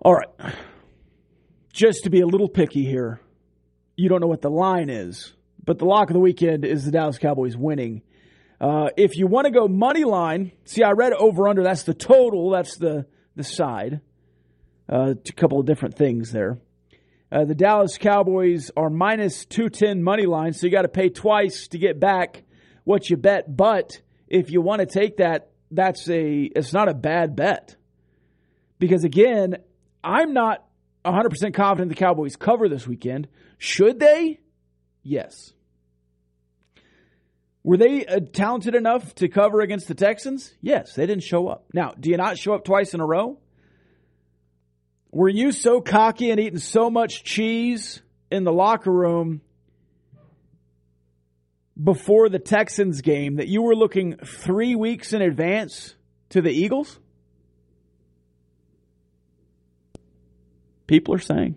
All 0.00 0.14
right. 0.14 0.28
Just 1.72 2.04
to 2.04 2.10
be 2.10 2.20
a 2.20 2.26
little 2.26 2.48
picky 2.48 2.84
here, 2.84 3.20
you 3.96 4.08
don't 4.08 4.20
know 4.20 4.26
what 4.26 4.42
the 4.42 4.50
line 4.50 4.90
is, 4.90 5.32
but 5.64 5.78
the 5.78 5.84
lock 5.84 6.10
of 6.10 6.14
the 6.14 6.20
weekend 6.20 6.64
is 6.64 6.84
the 6.84 6.90
Dallas 6.90 7.18
Cowboys 7.18 7.56
winning. 7.56 8.02
Uh, 8.60 8.88
if 8.96 9.16
you 9.16 9.26
want 9.26 9.46
to 9.46 9.50
go 9.50 9.68
money 9.68 10.04
line, 10.04 10.52
see, 10.64 10.82
I 10.82 10.92
read 10.92 11.12
over 11.12 11.48
under. 11.48 11.62
That's 11.62 11.82
the 11.82 11.94
total. 11.94 12.50
That's 12.50 12.76
the 12.76 13.06
the 13.36 13.44
side. 13.44 14.00
Uh, 14.90 15.14
a 15.28 15.32
couple 15.32 15.58
of 15.58 15.66
different 15.66 15.96
things 15.96 16.30
there. 16.30 16.58
Uh, 17.32 17.44
the 17.44 17.54
Dallas 17.54 17.98
Cowboys 17.98 18.70
are 18.76 18.90
minus 18.90 19.44
two 19.44 19.68
ten 19.68 20.02
money 20.02 20.26
line, 20.26 20.52
so 20.52 20.66
you 20.66 20.72
got 20.72 20.82
to 20.82 20.88
pay 20.88 21.08
twice 21.08 21.68
to 21.68 21.78
get 21.78 21.98
back 21.98 22.44
what 22.84 23.10
you 23.10 23.16
bet. 23.16 23.56
But 23.56 24.00
if 24.28 24.50
you 24.50 24.60
want 24.60 24.80
to 24.80 24.86
take 24.86 25.16
that, 25.16 25.50
that's 25.70 26.08
a 26.08 26.42
it's 26.54 26.72
not 26.72 26.88
a 26.88 26.94
bad 26.94 27.34
bet 27.34 27.76
because 28.78 29.04
again, 29.04 29.56
I'm 30.02 30.32
not 30.32 30.63
100 31.04 31.30
percent 31.30 31.54
confident 31.54 31.90
the 31.90 31.94
Cowboys 31.94 32.36
cover 32.36 32.68
this 32.68 32.86
weekend. 32.86 33.28
Should 33.58 34.00
they? 34.00 34.40
Yes. 35.02 35.52
Were 37.62 37.76
they 37.76 38.04
uh, 38.04 38.20
talented 38.20 38.74
enough 38.74 39.14
to 39.16 39.28
cover 39.28 39.60
against 39.60 39.88
the 39.88 39.94
Texans? 39.94 40.52
Yes, 40.60 40.94
they 40.94 41.06
didn't 41.06 41.22
show 41.22 41.48
up. 41.48 41.66
Now, 41.72 41.94
do 41.98 42.10
you 42.10 42.16
not 42.16 42.38
show 42.38 42.54
up 42.54 42.64
twice 42.64 42.92
in 42.94 43.00
a 43.00 43.06
row? 43.06 43.38
Were 45.10 45.28
you 45.28 45.52
so 45.52 45.80
cocky 45.80 46.30
and 46.30 46.40
eating 46.40 46.58
so 46.58 46.90
much 46.90 47.24
cheese 47.24 48.02
in 48.30 48.44
the 48.44 48.52
locker 48.52 48.90
room 48.90 49.40
before 51.82 52.28
the 52.28 52.38
Texans 52.38 53.00
game 53.00 53.36
that 53.36 53.48
you 53.48 53.62
were 53.62 53.74
looking 53.74 54.16
three 54.16 54.74
weeks 54.74 55.12
in 55.12 55.22
advance 55.22 55.94
to 56.30 56.42
the 56.42 56.50
Eagles? 56.50 56.98
People 60.86 61.14
are 61.14 61.18
saying. 61.18 61.56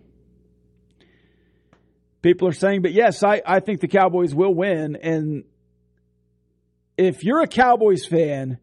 People 2.21 2.47
are 2.47 2.53
saying, 2.53 2.81
but 2.81 2.93
yes, 2.93 3.23
I, 3.23 3.41
I 3.45 3.59
think 3.59 3.79
the 3.79 3.87
Cowboys 3.87 4.33
will 4.33 4.53
win. 4.53 4.95
And 4.95 5.43
if 6.97 7.23
you're 7.23 7.41
a 7.41 7.47
Cowboys 7.47 8.05
fan, 8.05 8.57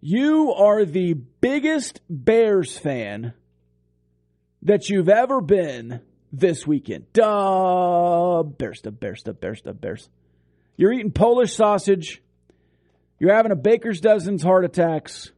you 0.00 0.52
are 0.52 0.84
the 0.84 1.14
biggest 1.14 2.00
Bears 2.10 2.76
fan 2.76 3.32
that 4.62 4.88
you've 4.88 5.08
ever 5.08 5.40
been 5.40 6.00
this 6.32 6.66
weekend. 6.66 7.12
Duh, 7.12 8.42
Bears, 8.42 8.80
duh, 8.80 8.90
Bears, 8.90 9.22
duh, 9.22 9.32
Bears, 9.32 9.62
duh, 9.62 9.72
Bears. 9.72 10.08
You're 10.76 10.92
eating 10.92 11.12
Polish 11.12 11.54
sausage. 11.54 12.20
You're 13.18 13.34
having 13.34 13.52
a 13.52 13.56
baker's 13.56 14.00
dozen's 14.00 14.42
heart 14.42 14.64
attacks. 14.64 15.30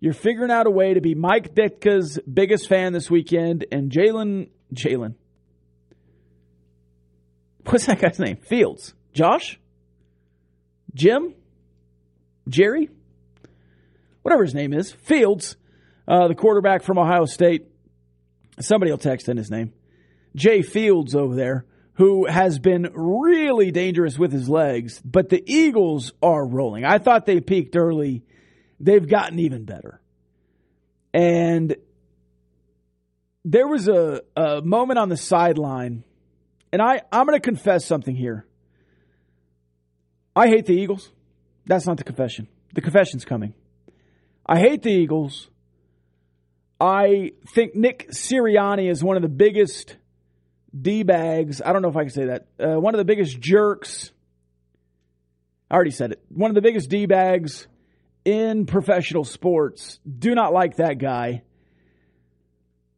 You're 0.00 0.14
figuring 0.14 0.50
out 0.50 0.66
a 0.66 0.70
way 0.70 0.94
to 0.94 1.00
be 1.00 1.14
Mike 1.14 1.54
Ditka's 1.54 2.18
biggest 2.20 2.68
fan 2.68 2.94
this 2.94 3.10
weekend 3.10 3.66
and 3.70 3.92
Jalen, 3.92 4.48
Jalen. 4.74 5.14
What's 7.66 7.86
that 7.86 8.00
guy's 8.00 8.18
name? 8.18 8.36
Fields. 8.36 8.94
Josh? 9.12 9.60
Jim, 10.94 11.34
Jerry, 12.48 12.88
whatever 14.22 14.44
his 14.44 14.54
name 14.54 14.72
is, 14.72 14.90
Fields, 14.90 15.56
uh, 16.08 16.28
the 16.28 16.34
quarterback 16.34 16.82
from 16.82 16.98
Ohio 16.98 17.26
State. 17.26 17.66
Somebody 18.58 18.90
will 18.90 18.98
text 18.98 19.28
in 19.28 19.36
his 19.36 19.50
name. 19.50 19.72
Jay 20.34 20.62
Fields 20.62 21.14
over 21.14 21.34
there, 21.34 21.64
who 21.94 22.26
has 22.26 22.58
been 22.58 22.90
really 22.94 23.70
dangerous 23.70 24.18
with 24.18 24.32
his 24.32 24.48
legs, 24.48 25.00
but 25.04 25.28
the 25.28 25.42
Eagles 25.46 26.12
are 26.22 26.44
rolling. 26.44 26.84
I 26.84 26.98
thought 26.98 27.26
they 27.26 27.40
peaked 27.40 27.76
early. 27.76 28.24
They've 28.80 29.06
gotten 29.06 29.38
even 29.38 29.64
better. 29.64 30.00
And 31.12 31.76
there 33.44 33.68
was 33.68 33.88
a, 33.88 34.22
a 34.34 34.62
moment 34.62 34.98
on 34.98 35.10
the 35.10 35.16
sideline, 35.16 36.04
and 36.72 36.80
I, 36.80 37.02
I'm 37.12 37.26
going 37.26 37.38
to 37.38 37.44
confess 37.44 37.84
something 37.84 38.16
here. 38.16 38.46
I 40.34 40.48
hate 40.48 40.66
the 40.66 40.74
Eagles. 40.74 41.10
That's 41.66 41.86
not 41.86 41.98
the 41.98 42.04
confession. 42.04 42.48
The 42.74 42.80
confession's 42.80 43.24
coming. 43.24 43.54
I 44.46 44.58
hate 44.58 44.82
the 44.82 44.90
Eagles. 44.90 45.48
I 46.80 47.32
think 47.54 47.74
Nick 47.74 48.10
Sirianni 48.10 48.90
is 48.90 49.04
one 49.04 49.16
of 49.16 49.22
the 49.22 49.28
biggest 49.28 49.96
D 50.78 51.02
bags. 51.02 51.60
I 51.60 51.72
don't 51.72 51.82
know 51.82 51.90
if 51.90 51.96
I 51.96 52.02
can 52.02 52.10
say 52.10 52.26
that. 52.26 52.46
Uh, 52.58 52.80
one 52.80 52.94
of 52.94 52.98
the 52.98 53.04
biggest 53.04 53.38
jerks. 53.38 54.12
I 55.70 55.74
already 55.74 55.90
said 55.90 56.12
it. 56.12 56.22
One 56.30 56.50
of 56.50 56.54
the 56.54 56.62
biggest 56.62 56.88
D 56.88 57.06
bags 57.06 57.66
in 58.30 58.64
professional 58.64 59.24
sports. 59.24 59.98
Do 60.06 60.36
not 60.36 60.52
like 60.52 60.76
that 60.76 60.98
guy. 60.98 61.42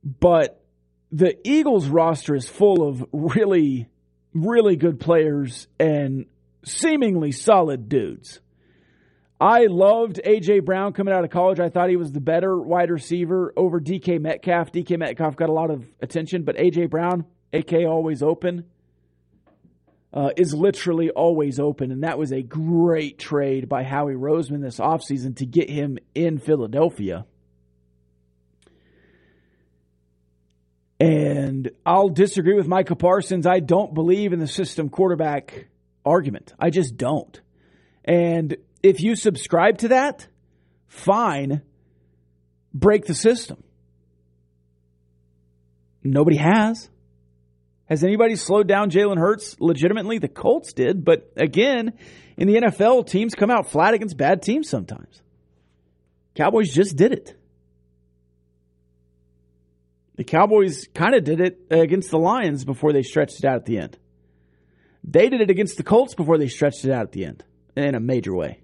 But 0.05 0.63
the 1.11 1.37
Eagles 1.49 1.89
roster 1.89 2.35
is 2.35 2.49
full 2.49 2.87
of 2.87 3.07
really, 3.13 3.89
really 4.35 4.77
good 4.77 5.01
players 5.01 5.69
and 5.81 6.27
seemingly 6.65 7.33
solid 7.33 7.89
dudes. 7.89 8.41
I 9.41 9.67
loved 9.67 10.21
A.J. 10.23 10.61
Brown 10.61 10.93
coming 10.93 11.15
out 11.15 11.25
of 11.25 11.31
college. 11.31 11.59
I 11.59 11.71
thought 11.71 11.89
he 11.89 11.97
was 11.97 12.13
the 12.13 12.21
better 12.21 12.61
wide 12.61 12.91
receiver 12.91 13.55
over 13.57 13.81
DK 13.81 14.21
Metcalf. 14.21 14.71
DK 14.71 14.99
Metcalf 14.99 15.35
got 15.35 15.49
a 15.49 15.53
lot 15.53 15.71
of 15.71 15.85
attention, 16.01 16.43
but 16.45 16.61
A.J. 16.61 16.87
Brown, 16.87 17.25
AK 17.53 17.73
always 17.89 18.23
open, 18.23 18.67
uh, 20.13 20.31
is 20.37 20.53
literally 20.55 21.11
always 21.11 21.59
open. 21.59 21.91
And 21.91 22.03
that 22.03 22.19
was 22.19 22.33
a 22.33 22.43
great 22.43 23.19
trade 23.19 23.69
by 23.69 23.83
Howie 23.83 24.15
Roseman 24.15 24.61
this 24.61 24.79
offseason 24.79 25.37
to 25.37 25.47
get 25.47 25.71
him 25.71 25.99
in 26.15 26.39
Philadelphia. 26.39 27.25
And 31.01 31.71
I'll 31.85 32.11
disagree 32.11 32.55
with 32.55 32.69
Micah 32.69 32.95
Parsons. 32.95 33.47
I 33.47 33.61
don't 33.61 33.93
believe 33.93 34.33
in 34.33 34.39
the 34.39 34.47
system 34.47 34.89
quarterback 34.89 35.67
argument. 36.05 36.53
I 36.59 36.71
just 36.71 36.97
don't. 36.97 37.41
And 38.05 38.57
if 38.83 39.01
you 39.01 39.17
subscribe 39.17 39.79
to 39.79 39.89
that, 39.89 40.29
fine, 40.87 41.63
break 42.73 43.07
the 43.07 43.15
system. 43.15 43.63
Nobody 46.05 46.37
has. 46.37 46.89
Has 47.93 48.03
anybody 48.03 48.37
slowed 48.37 48.69
down 48.69 48.91
Jalen 48.91 49.19
Hurts 49.19 49.61
legitimately? 49.61 50.17
The 50.17 50.27
Colts 50.27 50.73
did, 50.73 51.05
but 51.05 51.31
again, 51.37 51.93
in 52.39 52.49
the 52.49 52.55
NFL, 52.55 53.07
teams 53.07 53.35
come 53.35 53.51
out 53.51 53.69
flat 53.69 53.93
against 53.93 54.17
bad 54.17 54.41
teams 54.41 54.71
sometimes. 54.71 55.21
Cowboys 56.35 56.73
just 56.73 56.97
did 56.97 57.13
it. 57.13 57.39
The 60.17 60.25
Cowboys 60.25 60.89
kind 60.95 61.15
of 61.15 61.23
did 61.23 61.43
it 61.43 61.67
against 61.71 62.11
the 62.11 62.19
Lions 62.19 62.65
before 62.65 62.95
they 62.95 63.03
stretched 63.03 63.41
it 63.41 63.45
out 63.45 63.57
at 63.57 63.67
the 63.67 63.77
end. 63.77 63.99
They 65.05 65.29
did 65.29 65.43
it 65.43 65.51
against 65.51 65.77
the 65.77 65.83
Colts 65.83 66.15
before 66.15 66.39
they 66.39 66.49
stretched 66.49 66.87
it 66.87 66.93
out 66.93 67.03
at 67.03 67.13
the 67.13 67.27
end 67.27 67.45
in 67.77 67.95
a 67.95 68.01
major 68.01 68.35
way. 68.35 68.62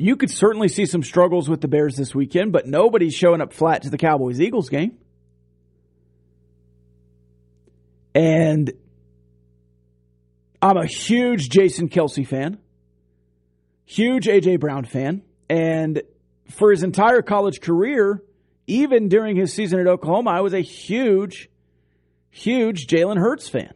You 0.00 0.14
could 0.14 0.30
certainly 0.30 0.68
see 0.68 0.86
some 0.86 1.02
struggles 1.02 1.48
with 1.48 1.60
the 1.60 1.66
Bears 1.66 1.96
this 1.96 2.14
weekend, 2.14 2.52
but 2.52 2.68
nobody's 2.68 3.14
showing 3.14 3.40
up 3.40 3.52
flat 3.52 3.82
to 3.82 3.90
the 3.90 3.98
Cowboys 3.98 4.40
Eagles 4.40 4.68
game. 4.68 4.96
And 8.14 8.72
I'm 10.62 10.76
a 10.76 10.86
huge 10.86 11.48
Jason 11.48 11.88
Kelce 11.88 12.24
fan, 12.24 12.58
huge 13.86 14.26
AJ 14.26 14.60
Brown 14.60 14.84
fan, 14.84 15.22
and 15.50 16.02
for 16.48 16.70
his 16.70 16.84
entire 16.84 17.20
college 17.20 17.60
career, 17.60 18.22
even 18.68 19.08
during 19.08 19.34
his 19.34 19.52
season 19.52 19.80
at 19.80 19.88
Oklahoma, 19.88 20.30
I 20.30 20.42
was 20.42 20.54
a 20.54 20.60
huge, 20.60 21.50
huge 22.30 22.86
Jalen 22.86 23.18
Hurts 23.18 23.48
fan. 23.48 23.74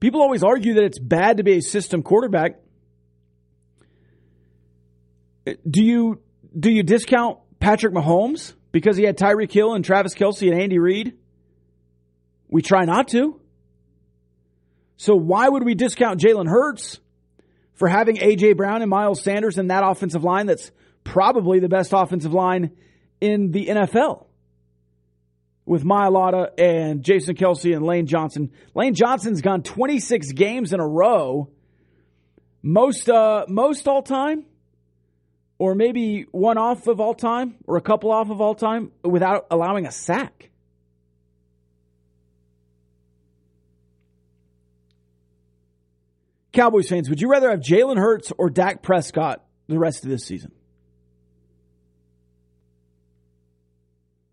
People 0.00 0.22
always 0.22 0.42
argue 0.42 0.74
that 0.74 0.84
it's 0.84 0.98
bad 0.98 1.38
to 1.38 1.42
be 1.42 1.58
a 1.58 1.60
system 1.60 2.02
quarterback. 2.02 2.60
Do 5.68 5.82
you 5.82 6.20
do 6.58 6.70
you 6.70 6.82
discount 6.82 7.38
Patrick 7.58 7.94
Mahomes 7.94 8.54
because 8.70 8.96
he 8.96 9.04
had 9.04 9.16
Tyreek 9.16 9.50
Hill 9.50 9.74
and 9.74 9.84
Travis 9.84 10.14
Kelce 10.14 10.50
and 10.50 10.60
Andy 10.60 10.78
Reid? 10.78 11.16
We 12.48 12.62
try 12.62 12.84
not 12.84 13.08
to. 13.08 13.40
So 14.96 15.14
why 15.14 15.48
would 15.48 15.64
we 15.64 15.74
discount 15.74 16.20
Jalen 16.20 16.48
Hurts 16.48 17.00
for 17.74 17.88
having 17.88 18.18
A.J. 18.18 18.54
Brown 18.54 18.82
and 18.82 18.90
Miles 18.90 19.22
Sanders 19.22 19.56
in 19.56 19.68
that 19.68 19.84
offensive 19.84 20.24
line 20.24 20.46
that's 20.46 20.72
probably 21.04 21.60
the 21.60 21.68
best 21.68 21.92
offensive 21.94 22.34
line 22.34 22.72
in 23.20 23.52
the 23.52 23.66
NFL. 23.66 24.26
With 25.68 25.84
Mailata 25.84 26.48
and 26.56 27.02
Jason 27.02 27.36
Kelce 27.36 27.76
and 27.76 27.84
Lane 27.84 28.06
Johnson. 28.06 28.50
Lane 28.74 28.94
Johnson's 28.94 29.42
gone 29.42 29.62
26 29.62 30.32
games 30.32 30.72
in 30.72 30.80
a 30.80 30.88
row, 30.88 31.50
most 32.62 33.10
uh, 33.10 33.44
most 33.48 33.86
all 33.86 34.02
time, 34.02 34.46
or 35.58 35.74
maybe 35.74 36.22
one 36.30 36.56
off 36.56 36.86
of 36.86 37.00
all 37.00 37.12
time, 37.12 37.56
or 37.66 37.76
a 37.76 37.82
couple 37.82 38.10
off 38.10 38.30
of 38.30 38.40
all 38.40 38.54
time, 38.54 38.92
without 39.04 39.46
allowing 39.50 39.86
a 39.86 39.90
sack. 39.90 40.50
Cowboys 46.54 46.88
fans, 46.88 47.10
would 47.10 47.20
you 47.20 47.28
rather 47.28 47.50
have 47.50 47.60
Jalen 47.60 47.98
Hurts 47.98 48.32
or 48.38 48.48
Dak 48.48 48.82
Prescott 48.82 49.44
the 49.68 49.78
rest 49.78 50.02
of 50.04 50.10
this 50.10 50.24
season? 50.24 50.50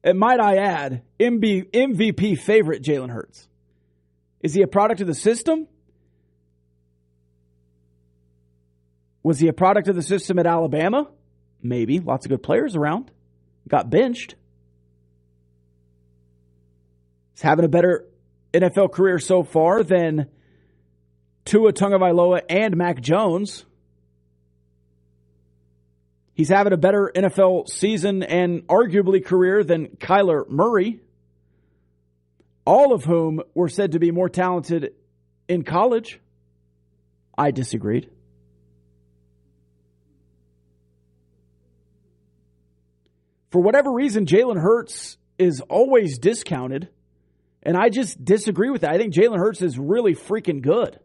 And 0.05 0.19
might 0.19 0.39
I 0.39 0.57
add, 0.57 1.01
MB, 1.19 1.71
MVP 1.71 2.37
favorite 2.37 2.83
Jalen 2.83 3.09
Hurts. 3.09 3.47
Is 4.39 4.53
he 4.53 4.61
a 4.61 4.67
product 4.67 5.01
of 5.01 5.07
the 5.07 5.15
system? 5.15 5.67
Was 9.23 9.39
he 9.39 9.47
a 9.47 9.53
product 9.53 9.87
of 9.87 9.95
the 9.95 10.03
system 10.03 10.37
at 10.37 10.45
Alabama? 10.45 11.09
Maybe. 11.63 11.99
Lots 11.99 12.27
of 12.27 12.29
good 12.29 12.43
players 12.43 12.75
around. 12.75 13.09
Got 13.67 13.89
benched. 13.89 14.35
He's 17.33 17.41
having 17.41 17.65
a 17.65 17.69
better 17.69 18.05
NFL 18.53 18.91
career 18.91 19.17
so 19.17 19.41
far 19.41 19.81
than 19.81 20.27
Tua 21.45 21.73
Tagovailoa 21.73 22.43
and 22.47 22.77
Mac 22.77 23.01
Jones. 23.01 23.65
He's 26.35 26.49
having 26.49 26.73
a 26.73 26.77
better 26.77 27.09
NFL 27.15 27.69
season 27.69 28.21
and 28.21 28.67
arguably 28.67 29.23
career 29.23 29.63
than 29.63 29.87
Kyler 29.87 30.47
Murray, 30.49 30.99
all 32.65 32.93
of 32.93 33.05
whom 33.05 33.41
were 33.53 33.69
said 33.69 33.93
to 33.93 33.99
be 33.99 34.11
more 34.11 34.27
talented 34.27 34.93
in 35.47 35.63
college. 35.63 36.19
I 37.37 37.51
disagreed. 37.51 38.09
For 43.49 43.61
whatever 43.61 43.89
reason, 43.89 44.25
Jalen 44.25 44.61
Hurts 44.61 45.17
is 45.37 45.61
always 45.61 46.17
discounted, 46.17 46.89
and 47.63 47.77
I 47.77 47.87
just 47.87 48.23
disagree 48.25 48.69
with 48.69 48.81
that. 48.81 48.91
I 48.91 48.97
think 48.97 49.13
Jalen 49.13 49.37
Hurts 49.37 49.61
is 49.61 49.79
really 49.79 50.15
freaking 50.15 50.61
good. 50.61 50.99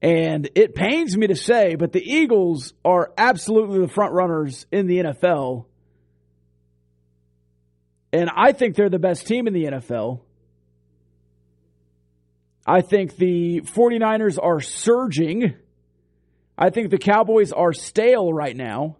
And 0.00 0.48
it 0.54 0.74
pains 0.74 1.16
me 1.16 1.26
to 1.26 1.34
say, 1.36 1.74
but 1.74 1.92
the 1.92 2.02
Eagles 2.02 2.72
are 2.84 3.12
absolutely 3.18 3.80
the 3.80 3.88
front 3.88 4.12
runners 4.12 4.66
in 4.70 4.86
the 4.86 4.98
NFL. 4.98 5.66
And 8.12 8.30
I 8.34 8.52
think 8.52 8.76
they're 8.76 8.88
the 8.88 8.98
best 8.98 9.26
team 9.26 9.46
in 9.46 9.54
the 9.54 9.64
NFL. 9.64 10.20
I 12.66 12.80
think 12.82 13.16
the 13.16 13.62
49ers 13.62 14.38
are 14.40 14.60
surging. 14.60 15.54
I 16.56 16.70
think 16.70 16.90
the 16.90 16.98
Cowboys 16.98 17.52
are 17.52 17.72
stale 17.72 18.32
right 18.32 18.56
now. 18.56 18.96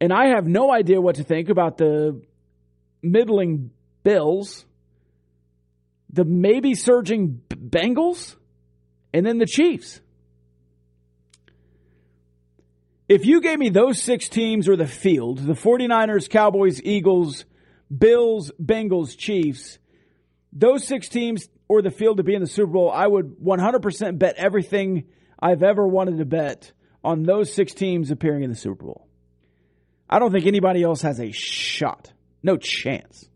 And 0.00 0.12
I 0.12 0.28
have 0.28 0.46
no 0.46 0.70
idea 0.72 1.00
what 1.00 1.16
to 1.16 1.24
think 1.24 1.48
about 1.48 1.78
the 1.78 2.22
middling 3.02 3.70
Bills 4.02 4.64
the 6.10 6.24
maybe 6.24 6.74
surging 6.74 7.42
Bengals, 7.58 8.36
and 9.12 9.24
then 9.26 9.38
the 9.38 9.46
Chiefs. 9.46 10.00
If 13.08 13.24
you 13.24 13.40
gave 13.40 13.58
me 13.58 13.70
those 13.70 14.02
six 14.02 14.28
teams 14.28 14.68
or 14.68 14.76
the 14.76 14.86
field, 14.86 15.38
the 15.38 15.54
49ers, 15.54 16.28
Cowboys, 16.28 16.82
Eagles, 16.82 17.46
Bills, 17.96 18.52
Bengals, 18.62 19.16
Chiefs, 19.16 19.78
those 20.52 20.86
six 20.86 21.08
teams 21.08 21.48
or 21.68 21.80
the 21.80 21.90
field 21.90 22.18
to 22.18 22.22
be 22.22 22.34
in 22.34 22.42
the 22.42 22.46
Super 22.46 22.72
Bowl, 22.72 22.90
I 22.90 23.06
would 23.06 23.38
100% 23.38 24.18
bet 24.18 24.34
everything 24.36 25.04
I've 25.40 25.62
ever 25.62 25.86
wanted 25.86 26.18
to 26.18 26.26
bet 26.26 26.72
on 27.02 27.22
those 27.22 27.52
six 27.52 27.72
teams 27.72 28.10
appearing 28.10 28.42
in 28.42 28.50
the 28.50 28.56
Super 28.56 28.84
Bowl. 28.84 29.08
I 30.08 30.18
don't 30.18 30.32
think 30.32 30.46
anybody 30.46 30.82
else 30.82 31.02
has 31.02 31.20
a 31.20 31.30
shot. 31.32 32.12
No 32.42 32.56
chance. 32.56 33.28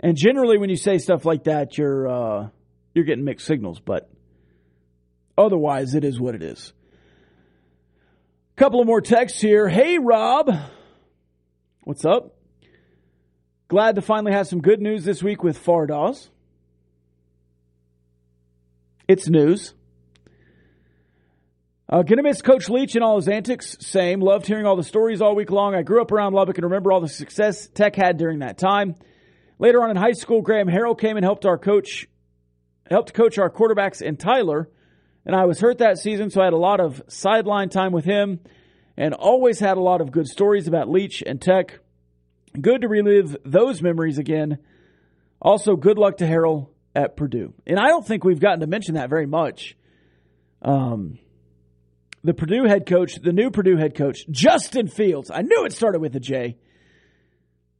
And 0.00 0.16
generally, 0.16 0.58
when 0.58 0.70
you 0.70 0.76
say 0.76 0.98
stuff 0.98 1.24
like 1.24 1.44
that, 1.44 1.76
you're 1.76 2.08
uh, 2.08 2.48
you're 2.94 3.04
getting 3.04 3.24
mixed 3.24 3.46
signals. 3.46 3.80
But 3.80 4.08
otherwise, 5.36 5.94
it 5.94 6.04
is 6.04 6.20
what 6.20 6.34
it 6.34 6.42
is. 6.42 6.72
A 8.56 8.60
Couple 8.60 8.80
of 8.80 8.86
more 8.86 9.00
texts 9.00 9.40
here. 9.40 9.68
Hey, 9.68 9.98
Rob, 9.98 10.50
what's 11.82 12.04
up? 12.04 12.36
Glad 13.68 13.96
to 13.96 14.02
finally 14.02 14.32
have 14.32 14.46
some 14.46 14.60
good 14.60 14.80
news 14.80 15.04
this 15.04 15.22
week 15.22 15.42
with 15.42 15.62
Fardaws. 15.62 16.28
It's 19.08 19.28
news. 19.28 19.74
Uh, 21.90 22.02
gonna 22.02 22.22
miss 22.22 22.42
Coach 22.42 22.68
Leach 22.68 22.94
and 22.94 23.02
all 23.02 23.16
his 23.16 23.28
antics. 23.28 23.76
Same. 23.80 24.20
Loved 24.20 24.46
hearing 24.46 24.66
all 24.66 24.76
the 24.76 24.84
stories 24.84 25.22
all 25.22 25.34
week 25.34 25.50
long. 25.50 25.74
I 25.74 25.82
grew 25.82 26.02
up 26.02 26.12
around 26.12 26.34
Lubbock 26.34 26.58
and 26.58 26.64
remember 26.64 26.92
all 26.92 27.00
the 27.00 27.08
success 27.08 27.66
Tech 27.68 27.96
had 27.96 28.18
during 28.18 28.40
that 28.40 28.58
time. 28.58 28.94
Later 29.58 29.82
on 29.82 29.90
in 29.90 29.96
high 29.96 30.12
school, 30.12 30.42
Graham 30.42 30.68
Harrell 30.68 30.98
came 30.98 31.16
and 31.16 31.24
helped 31.24 31.44
our 31.44 31.58
coach, 31.58 32.08
helped 32.88 33.12
coach 33.14 33.38
our 33.38 33.50
quarterbacks 33.50 34.06
and 34.06 34.18
Tyler. 34.18 34.68
And 35.26 35.34
I 35.34 35.44
was 35.46 35.60
hurt 35.60 35.78
that 35.78 35.98
season, 35.98 36.30
so 36.30 36.40
I 36.40 36.44
had 36.44 36.52
a 36.52 36.58
lot 36.58 36.80
of 36.80 37.02
sideline 37.08 37.68
time 37.68 37.92
with 37.92 38.04
him 38.04 38.40
and 38.96 39.14
always 39.14 39.60
had 39.60 39.76
a 39.76 39.80
lot 39.80 40.00
of 40.00 40.10
good 40.10 40.26
stories 40.26 40.68
about 40.68 40.88
Leach 40.88 41.22
and 41.26 41.40
Tech. 41.40 41.80
Good 42.58 42.82
to 42.82 42.88
relive 42.88 43.36
those 43.44 43.82
memories 43.82 44.18
again. 44.18 44.58
Also, 45.40 45.76
good 45.76 45.98
luck 45.98 46.18
to 46.18 46.24
Harrell 46.24 46.68
at 46.94 47.16
Purdue. 47.16 47.52
And 47.66 47.78
I 47.78 47.88
don't 47.88 48.06
think 48.06 48.24
we've 48.24 48.40
gotten 48.40 48.60
to 48.60 48.66
mention 48.66 48.94
that 48.94 49.10
very 49.10 49.26
much. 49.26 49.76
Um, 50.62 51.18
the 52.24 52.34
Purdue 52.34 52.64
head 52.64 52.86
coach, 52.86 53.16
the 53.16 53.32
new 53.32 53.50
Purdue 53.50 53.76
head 53.76 53.94
coach, 53.94 54.26
Justin 54.30 54.88
Fields. 54.88 55.30
I 55.30 55.42
knew 55.42 55.64
it 55.64 55.72
started 55.72 56.00
with 56.00 56.16
a 56.16 56.20
J. 56.20 56.56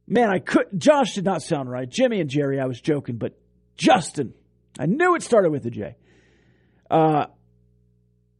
Man, 0.09 0.31
I 0.31 0.39
could. 0.39 0.65
Josh 0.75 1.13
did 1.13 1.23
not 1.23 1.43
sound 1.43 1.69
right. 1.69 1.87
Jimmy 1.87 2.19
and 2.19 2.29
Jerry, 2.29 2.59
I 2.59 2.65
was 2.65 2.81
joking, 2.81 3.17
but 3.17 3.37
Justin, 3.77 4.33
I 4.79 4.87
knew 4.87 5.15
it 5.15 5.21
started 5.21 5.51
with 5.51 5.65
a 5.67 5.69
J. 5.69 5.95
Uh, 6.89 7.27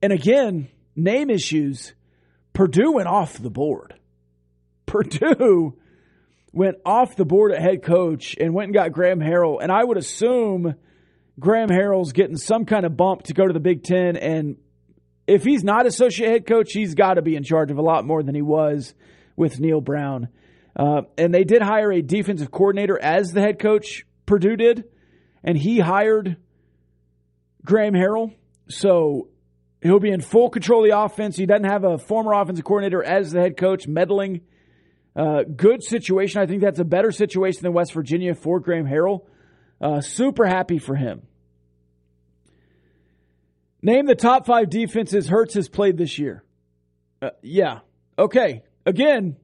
and 0.01 0.11
again, 0.11 0.69
name 0.95 1.29
issues. 1.29 1.93
Purdue 2.53 2.93
went 2.93 3.07
off 3.07 3.37
the 3.37 3.51
board. 3.51 3.93
Purdue 4.87 5.77
went 6.51 6.77
off 6.83 7.15
the 7.15 7.25
board 7.25 7.51
at 7.51 7.61
head 7.61 7.83
coach 7.83 8.35
and 8.39 8.55
went 8.55 8.69
and 8.69 8.73
got 8.73 8.91
Graham 8.91 9.19
Harrell. 9.19 9.61
And 9.61 9.71
I 9.71 9.83
would 9.83 9.97
assume 9.97 10.73
Graham 11.39 11.69
Harrell's 11.69 12.13
getting 12.13 12.37
some 12.37 12.65
kind 12.65 12.83
of 12.83 12.97
bump 12.97 13.23
to 13.23 13.33
go 13.35 13.45
to 13.45 13.53
the 13.53 13.59
Big 13.59 13.83
Ten. 13.83 14.17
And 14.17 14.57
if 15.27 15.43
he's 15.43 15.63
not 15.63 15.85
associate 15.85 16.31
head 16.31 16.47
coach, 16.47 16.71
he's 16.73 16.95
got 16.95 17.13
to 17.13 17.21
be 17.21 17.35
in 17.35 17.43
charge 17.43 17.69
of 17.69 17.77
a 17.77 17.83
lot 17.83 18.05
more 18.05 18.23
than 18.23 18.33
he 18.33 18.41
was 18.41 18.95
with 19.35 19.59
Neal 19.59 19.81
Brown. 19.81 20.29
Uh, 20.75 21.01
and 21.17 21.33
they 21.33 21.43
did 21.43 21.61
hire 21.61 21.91
a 21.91 22.01
defensive 22.01 22.51
coordinator 22.51 22.97
as 22.99 23.31
the 23.31 23.41
head 23.41 23.59
coach, 23.59 24.05
Purdue 24.25 24.55
did, 24.55 24.85
and 25.43 25.57
he 25.57 25.79
hired 25.79 26.37
Graham 27.65 27.93
Harrell. 27.93 28.33
So 28.69 29.29
he'll 29.81 29.99
be 29.99 30.11
in 30.11 30.21
full 30.21 30.49
control 30.49 30.83
of 30.83 30.89
the 30.89 30.97
offense. 30.97 31.35
He 31.35 31.45
doesn't 31.45 31.69
have 31.69 31.83
a 31.83 31.97
former 31.97 32.33
offensive 32.33 32.65
coordinator 32.65 33.03
as 33.03 33.31
the 33.31 33.41
head 33.41 33.57
coach 33.57 33.87
meddling. 33.87 34.41
Uh, 35.15 35.43
good 35.43 35.83
situation. 35.83 36.41
I 36.41 36.45
think 36.45 36.61
that's 36.61 36.79
a 36.79 36.85
better 36.85 37.11
situation 37.11 37.63
than 37.63 37.73
West 37.73 37.93
Virginia 37.93 38.35
for 38.35 38.59
Graham 38.59 38.85
Harrell. 38.85 39.25
Uh, 39.81 40.01
super 40.01 40.45
happy 40.45 40.77
for 40.77 40.95
him. 40.95 41.23
Name 43.81 44.05
the 44.05 44.15
top 44.15 44.45
five 44.45 44.69
defenses 44.69 45.27
Hurts 45.27 45.53
has 45.53 45.69
played 45.69 45.97
this 45.97 46.19
year. 46.19 46.43
Uh, 47.21 47.29
yeah. 47.41 47.79
Okay. 48.17 48.63
Again, 48.85 49.37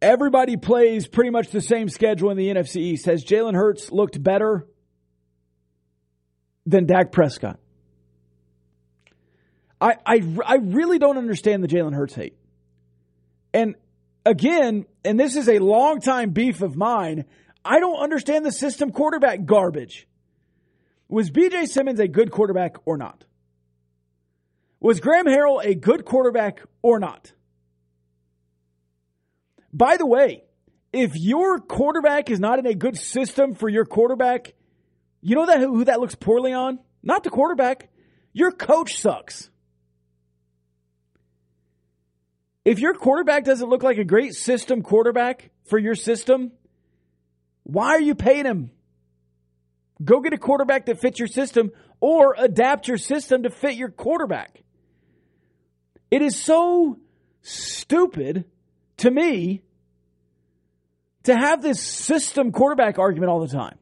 Everybody 0.00 0.56
plays 0.56 1.08
pretty 1.08 1.30
much 1.30 1.48
the 1.50 1.60
same 1.60 1.88
schedule 1.88 2.30
in 2.30 2.36
the 2.36 2.48
NFC 2.48 2.76
East. 2.76 3.06
Has 3.06 3.24
Jalen 3.24 3.54
Hurts 3.54 3.90
looked 3.90 4.22
better 4.22 4.66
than 6.66 6.86
Dak 6.86 7.10
Prescott? 7.10 7.58
I, 9.80 9.96
I, 10.06 10.36
I 10.44 10.56
really 10.56 10.98
don't 10.98 11.18
understand 11.18 11.62
the 11.62 11.68
Jalen 11.68 11.94
Hurts 11.94 12.14
hate. 12.14 12.36
And 13.52 13.74
again, 14.24 14.86
and 15.04 15.18
this 15.18 15.36
is 15.36 15.48
a 15.48 15.58
long 15.58 16.00
time 16.00 16.30
beef 16.30 16.62
of 16.62 16.76
mine, 16.76 17.24
I 17.64 17.80
don't 17.80 17.98
understand 17.98 18.44
the 18.44 18.52
system 18.52 18.92
quarterback 18.92 19.44
garbage. 19.44 20.06
Was 21.08 21.30
BJ 21.30 21.66
Symons 21.66 22.00
a 22.00 22.08
good 22.08 22.30
quarterback 22.30 22.76
or 22.84 22.96
not? 22.96 23.24
Was 24.80 25.00
Graham 25.00 25.26
Harrell 25.26 25.64
a 25.64 25.74
good 25.74 26.04
quarterback 26.04 26.60
or 26.82 26.98
not? 27.00 27.32
By 29.72 29.96
the 29.96 30.06
way, 30.06 30.44
if 30.92 31.16
your 31.16 31.58
quarterback 31.58 32.30
is 32.30 32.40
not 32.40 32.58
in 32.58 32.66
a 32.66 32.74
good 32.74 32.96
system 32.96 33.54
for 33.54 33.68
your 33.68 33.84
quarterback, 33.84 34.54
you 35.20 35.36
know 35.36 35.46
that 35.46 35.60
who 35.60 35.84
that 35.84 36.00
looks 36.00 36.14
poorly 36.14 36.52
on? 36.52 36.78
Not 37.02 37.24
the 37.24 37.30
quarterback. 37.30 37.90
Your 38.32 38.50
coach 38.52 38.98
sucks. 38.98 39.50
If 42.64 42.80
your 42.80 42.94
quarterback 42.94 43.44
doesn't 43.44 43.68
look 43.68 43.82
like 43.82 43.98
a 43.98 44.04
great 44.04 44.34
system 44.34 44.82
quarterback 44.82 45.50
for 45.64 45.78
your 45.78 45.94
system, 45.94 46.52
why 47.62 47.88
are 47.88 48.00
you 48.00 48.14
paying 48.14 48.44
him? 48.44 48.70
Go 50.02 50.20
get 50.20 50.32
a 50.32 50.38
quarterback 50.38 50.86
that 50.86 51.00
fits 51.00 51.18
your 51.18 51.28
system 51.28 51.70
or 52.00 52.34
adapt 52.38 52.86
your 52.86 52.98
system 52.98 53.42
to 53.42 53.50
fit 53.50 53.74
your 53.74 53.90
quarterback. 53.90 54.62
It 56.10 56.22
is 56.22 56.38
so 56.38 56.98
stupid 57.42 58.44
to 58.98 59.10
me 59.10 59.62
to 61.24 61.36
have 61.36 61.62
this 61.62 61.82
system 61.82 62.52
quarterback 62.52 62.98
argument 62.98 63.30
all 63.30 63.40
the 63.40 63.48
time. 63.48 63.78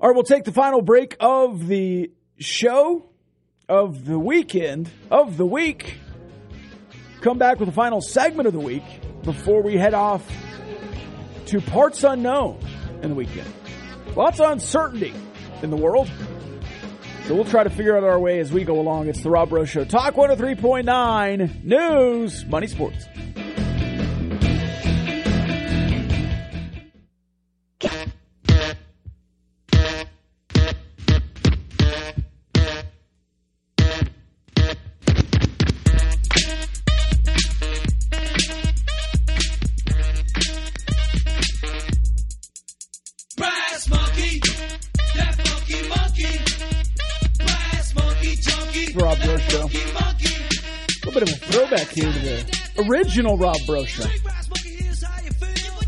All 0.00 0.08
right, 0.08 0.14
we'll 0.14 0.24
take 0.24 0.44
the 0.44 0.52
final 0.52 0.82
break 0.82 1.16
of 1.20 1.68
the 1.68 2.10
show, 2.38 3.08
of 3.68 4.04
the 4.04 4.18
weekend, 4.18 4.90
of 5.10 5.36
the 5.36 5.46
week. 5.46 5.98
Come 7.20 7.38
back 7.38 7.60
with 7.60 7.68
the 7.68 7.74
final 7.74 8.00
segment 8.00 8.48
of 8.48 8.52
the 8.52 8.60
week 8.60 8.82
before 9.22 9.62
we 9.62 9.76
head 9.76 9.94
off 9.94 10.28
to 11.46 11.60
parts 11.60 12.02
unknown 12.02 12.58
in 13.02 13.10
the 13.10 13.14
weekend. 13.14 13.52
Lots 14.16 14.40
of 14.40 14.50
uncertainty 14.50 15.14
in 15.62 15.70
the 15.70 15.76
world. 15.76 16.10
So 17.26 17.36
we'll 17.36 17.44
try 17.44 17.62
to 17.62 17.70
figure 17.70 17.96
out 17.96 18.02
our 18.02 18.18
way 18.18 18.40
as 18.40 18.52
we 18.52 18.64
go 18.64 18.80
along. 18.80 19.08
It's 19.08 19.22
the 19.22 19.30
Rob 19.30 19.50
Breaux 19.50 19.64
Show. 19.64 19.84
Talk 19.84 20.14
103.9 20.14 21.62
News, 21.64 22.44
Money 22.46 22.66
Sports. 22.66 23.06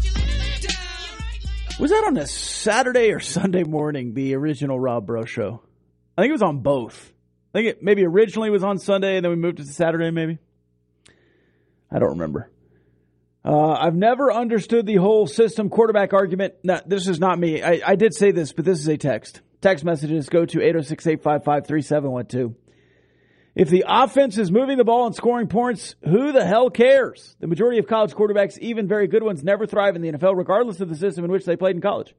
Your 0.04 0.14
leg 0.14 0.60
down. 0.60 1.78
Was 1.80 1.90
that 1.90 2.04
on 2.06 2.16
a 2.16 2.26
Saturday 2.26 3.10
or 3.10 3.20
Sunday 3.20 3.64
morning, 3.64 4.14
the 4.14 4.34
original 4.34 4.78
Rob 4.78 5.06
Breaux 5.06 5.24
Show? 5.24 5.62
I 6.16 6.22
think 6.22 6.30
it 6.30 6.34
was 6.34 6.42
on 6.42 6.60
both. 6.60 7.12
I 7.54 7.58
think 7.58 7.68
it 7.68 7.82
maybe 7.82 8.04
originally 8.04 8.50
was 8.50 8.64
on 8.64 8.78
Sunday 8.78 9.16
and 9.16 9.24
then 9.24 9.30
we 9.30 9.36
moved 9.36 9.60
it 9.60 9.66
to 9.66 9.72
Saturday, 9.72 10.10
maybe. 10.10 10.38
I 11.90 11.98
don't 11.98 12.10
remember. 12.10 12.50
Uh, 13.44 13.72
I've 13.72 13.94
never 13.94 14.32
understood 14.32 14.86
the 14.86 14.96
whole 14.96 15.26
system 15.26 15.68
quarterback 15.68 16.12
argument. 16.12 16.54
No, 16.64 16.80
this 16.86 17.08
is 17.08 17.20
not 17.20 17.38
me. 17.38 17.62
I, 17.62 17.80
I 17.84 17.94
did 17.96 18.14
say 18.14 18.32
this, 18.32 18.52
but 18.52 18.64
this 18.64 18.78
is 18.78 18.88
a 18.88 18.96
text. 18.96 19.42
Text 19.60 19.84
messages 19.84 20.28
go 20.28 20.44
to 20.46 20.60
806 20.60 21.06
855 21.06 21.66
3712. 21.66 22.63
If 23.54 23.68
the 23.68 23.84
offense 23.86 24.36
is 24.36 24.50
moving 24.50 24.78
the 24.78 24.84
ball 24.84 25.06
and 25.06 25.14
scoring 25.14 25.46
points, 25.46 25.94
who 26.04 26.32
the 26.32 26.44
hell 26.44 26.70
cares? 26.70 27.36
The 27.38 27.46
majority 27.46 27.78
of 27.78 27.86
college 27.86 28.12
quarterbacks, 28.12 28.58
even 28.58 28.88
very 28.88 29.06
good 29.06 29.22
ones, 29.22 29.44
never 29.44 29.64
thrive 29.64 29.94
in 29.94 30.02
the 30.02 30.10
NFL, 30.10 30.36
regardless 30.36 30.80
of 30.80 30.88
the 30.88 30.96
system 30.96 31.24
in 31.24 31.30
which 31.30 31.44
they 31.44 31.54
played 31.54 31.76
in 31.76 31.82
college. 31.82 32.14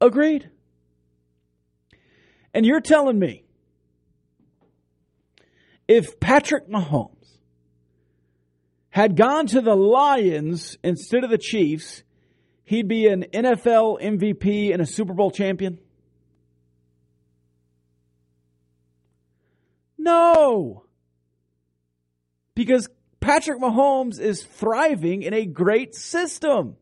Agreed. 0.00 0.50
And 2.52 2.66
you're 2.66 2.80
telling 2.80 3.18
me 3.18 3.44
if 5.86 6.18
Patrick 6.18 6.68
Mahomes 6.68 7.38
had 8.88 9.16
gone 9.16 9.46
to 9.46 9.60
the 9.60 9.76
Lions 9.76 10.76
instead 10.82 11.22
of 11.22 11.30
the 11.30 11.38
Chiefs, 11.38 12.02
he'd 12.64 12.88
be 12.88 13.06
an 13.06 13.26
NFL 13.32 14.02
MVP 14.02 14.72
and 14.72 14.82
a 14.82 14.86
Super 14.86 15.12
Bowl 15.12 15.30
champion? 15.30 15.78
No. 20.06 20.84
Because 22.54 22.88
Patrick 23.18 23.60
Mahomes 23.60 24.20
is 24.20 24.44
thriving 24.44 25.22
in 25.22 25.34
a 25.34 25.44
great 25.44 25.96
system. 25.96 26.76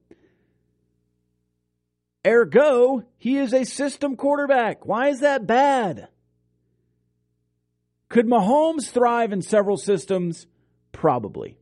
Ergo, 2.27 3.05
he 3.17 3.39
is 3.39 3.55
a 3.55 3.65
system 3.65 4.17
quarterback. 4.17 4.85
Why 4.85 5.09
is 5.09 5.21
that 5.21 5.47
bad? 5.47 6.09
Could 8.11 8.27
Mahomes 8.27 8.91
thrive 8.91 9.33
in 9.33 9.41
several 9.41 9.79
systems? 9.79 10.47
Probably. 10.93 11.57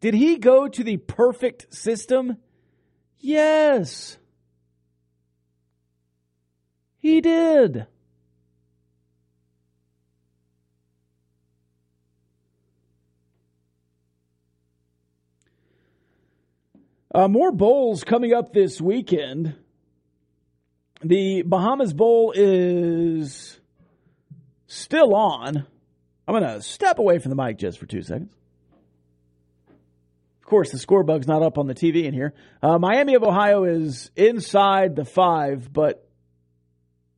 Did 0.00 0.12
he 0.12 0.36
go 0.36 0.68
to 0.68 0.84
the 0.84 0.98
perfect 0.98 1.74
system? 1.74 2.36
Yes. 3.18 4.18
He 6.98 7.22
did. 7.22 7.86
Uh, 17.16 17.28
more 17.28 17.50
bowls 17.50 18.04
coming 18.04 18.34
up 18.34 18.52
this 18.52 18.78
weekend. 18.78 19.54
The 21.02 21.40
Bahamas 21.46 21.94
Bowl 21.94 22.34
is 22.36 23.58
still 24.66 25.14
on. 25.14 25.66
I'm 26.28 26.38
going 26.38 26.42
to 26.42 26.60
step 26.60 26.98
away 26.98 27.18
from 27.18 27.30
the 27.30 27.42
mic 27.42 27.56
just 27.56 27.78
for 27.78 27.86
two 27.86 28.02
seconds. 28.02 28.34
Of 30.42 30.46
course, 30.46 30.70
the 30.70 30.78
score 30.78 31.04
bug's 31.04 31.26
not 31.26 31.42
up 31.42 31.56
on 31.56 31.66
the 31.66 31.74
TV 31.74 32.04
in 32.04 32.12
here. 32.12 32.34
Uh, 32.62 32.76
Miami 32.76 33.14
of 33.14 33.22
Ohio 33.22 33.64
is 33.64 34.10
inside 34.14 34.94
the 34.94 35.06
five, 35.06 35.72
but 35.72 36.06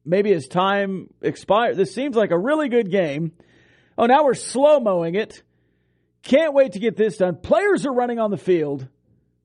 maybe 0.05 0.33
his 0.33 0.47
time 0.47 1.13
expired. 1.21 1.77
This 1.77 1.93
seems 1.93 2.15
like 2.15 2.31
a 2.31 2.39
really 2.39 2.69
good 2.69 2.93
game. 2.93 3.33
Oh, 3.99 4.07
now 4.07 4.23
we're 4.23 4.35
slow 4.35 4.79
mowing 4.79 5.17
it. 5.17 5.43
Can't 6.23 6.55
wait 6.55 6.75
to 6.75 6.79
get 6.79 6.97
this 6.97 7.17
done. 7.17 7.35
Players 7.35 7.85
are 7.85 7.93
running 7.93 8.21
on 8.21 8.31
the 8.31 8.37
field. 8.37 8.87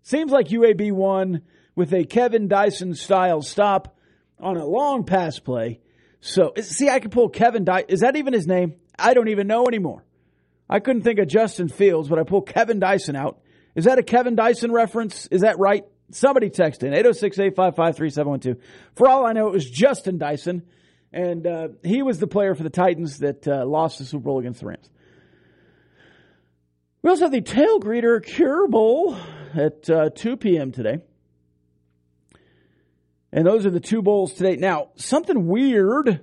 Seems 0.04 0.32
like 0.32 0.50
UAB 0.50 0.92
won 0.92 1.42
with 1.76 1.94
a 1.94 2.04
Kevin 2.04 2.48
Dyson 2.48 2.94
style 2.94 3.42
stop 3.42 3.98
on 4.40 4.58
a 4.58 4.66
long 4.66 5.06
pass 5.06 5.40
play. 5.40 5.80
So, 6.20 6.54
see, 6.62 6.90
I 6.90 7.00
can 7.00 7.10
pull 7.10 7.30
Kevin 7.30 7.64
Dyson. 7.64 7.90
Is 7.90 8.02
that 8.02 8.16
even 8.16 8.34
his 8.34 8.46
name? 8.46 8.76
I 9.00 9.14
don't 9.14 9.30
even 9.30 9.48
know 9.48 9.66
anymore. 9.66 10.04
I 10.70 10.80
couldn't 10.80 11.04
think 11.04 11.20
of 11.20 11.28
Justin 11.28 11.70
Fields, 11.70 12.10
but 12.10 12.20
I 12.20 12.24
pull 12.24 12.42
Kevin 12.42 12.80
Dyson 12.80 13.16
out. 13.16 13.40
Is 13.76 13.86
that 13.86 13.98
a 13.98 14.04
Kevin 14.04 14.36
Dyson 14.36 14.72
reference? 14.72 15.28
Is 15.28 15.42
that 15.42 15.58
right? 15.58 15.86
Somebody 16.12 16.50
text 16.50 16.84
in 16.84 16.94
806 16.94 17.40
855 17.40 17.96
3712. 17.96 18.58
For 18.96 19.10
all 19.10 19.26
I 19.26 19.32
know, 19.32 19.48
it 19.48 19.54
was 19.54 19.70
Justin 19.70 20.18
Dyson, 20.18 20.64
and 21.12 21.48
uh, 21.48 21.68
he 21.84 22.04
was 22.04 22.20
the 22.20 22.28
player 22.28 22.56
for 22.56 22.64
the 22.64 22.70
Titans 22.70 23.20
that 23.20 23.48
uh, 23.48 23.66
lost 23.66 24.00
the 24.00 24.06
Super 24.06 24.26
Bowl 24.26 24.40
against 24.40 24.60
the 24.60 24.68
Rams. 24.68 24.90
We 27.02 27.10
also 27.10 27.26
have 27.26 27.32
the 27.32 27.42
Tailgreeter 27.42 28.24
Cure 28.24 28.68
Bowl 28.68 29.18
at 29.56 29.90
uh, 29.90 30.10
2 30.10 30.38
p.m. 30.38 30.72
today. 30.72 31.00
And 33.32 33.48
those 33.48 33.66
are 33.66 33.72
the 33.72 33.80
two 33.80 34.02
bowls 34.02 34.34
today. 34.34 34.58
Now, 34.58 34.90
something 34.96 35.48
weird 35.48 36.22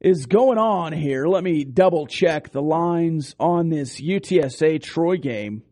is 0.00 0.26
going 0.26 0.58
on 0.58 0.92
here. 0.92 1.26
Let 1.26 1.44
me 1.44 1.64
double 1.64 2.06
check 2.06 2.50
the 2.50 2.62
lines 2.62 3.36
on 3.38 3.68
this 3.68 4.00
UTSA 4.00 4.82
Troy 4.82 5.18
game. 5.18 5.62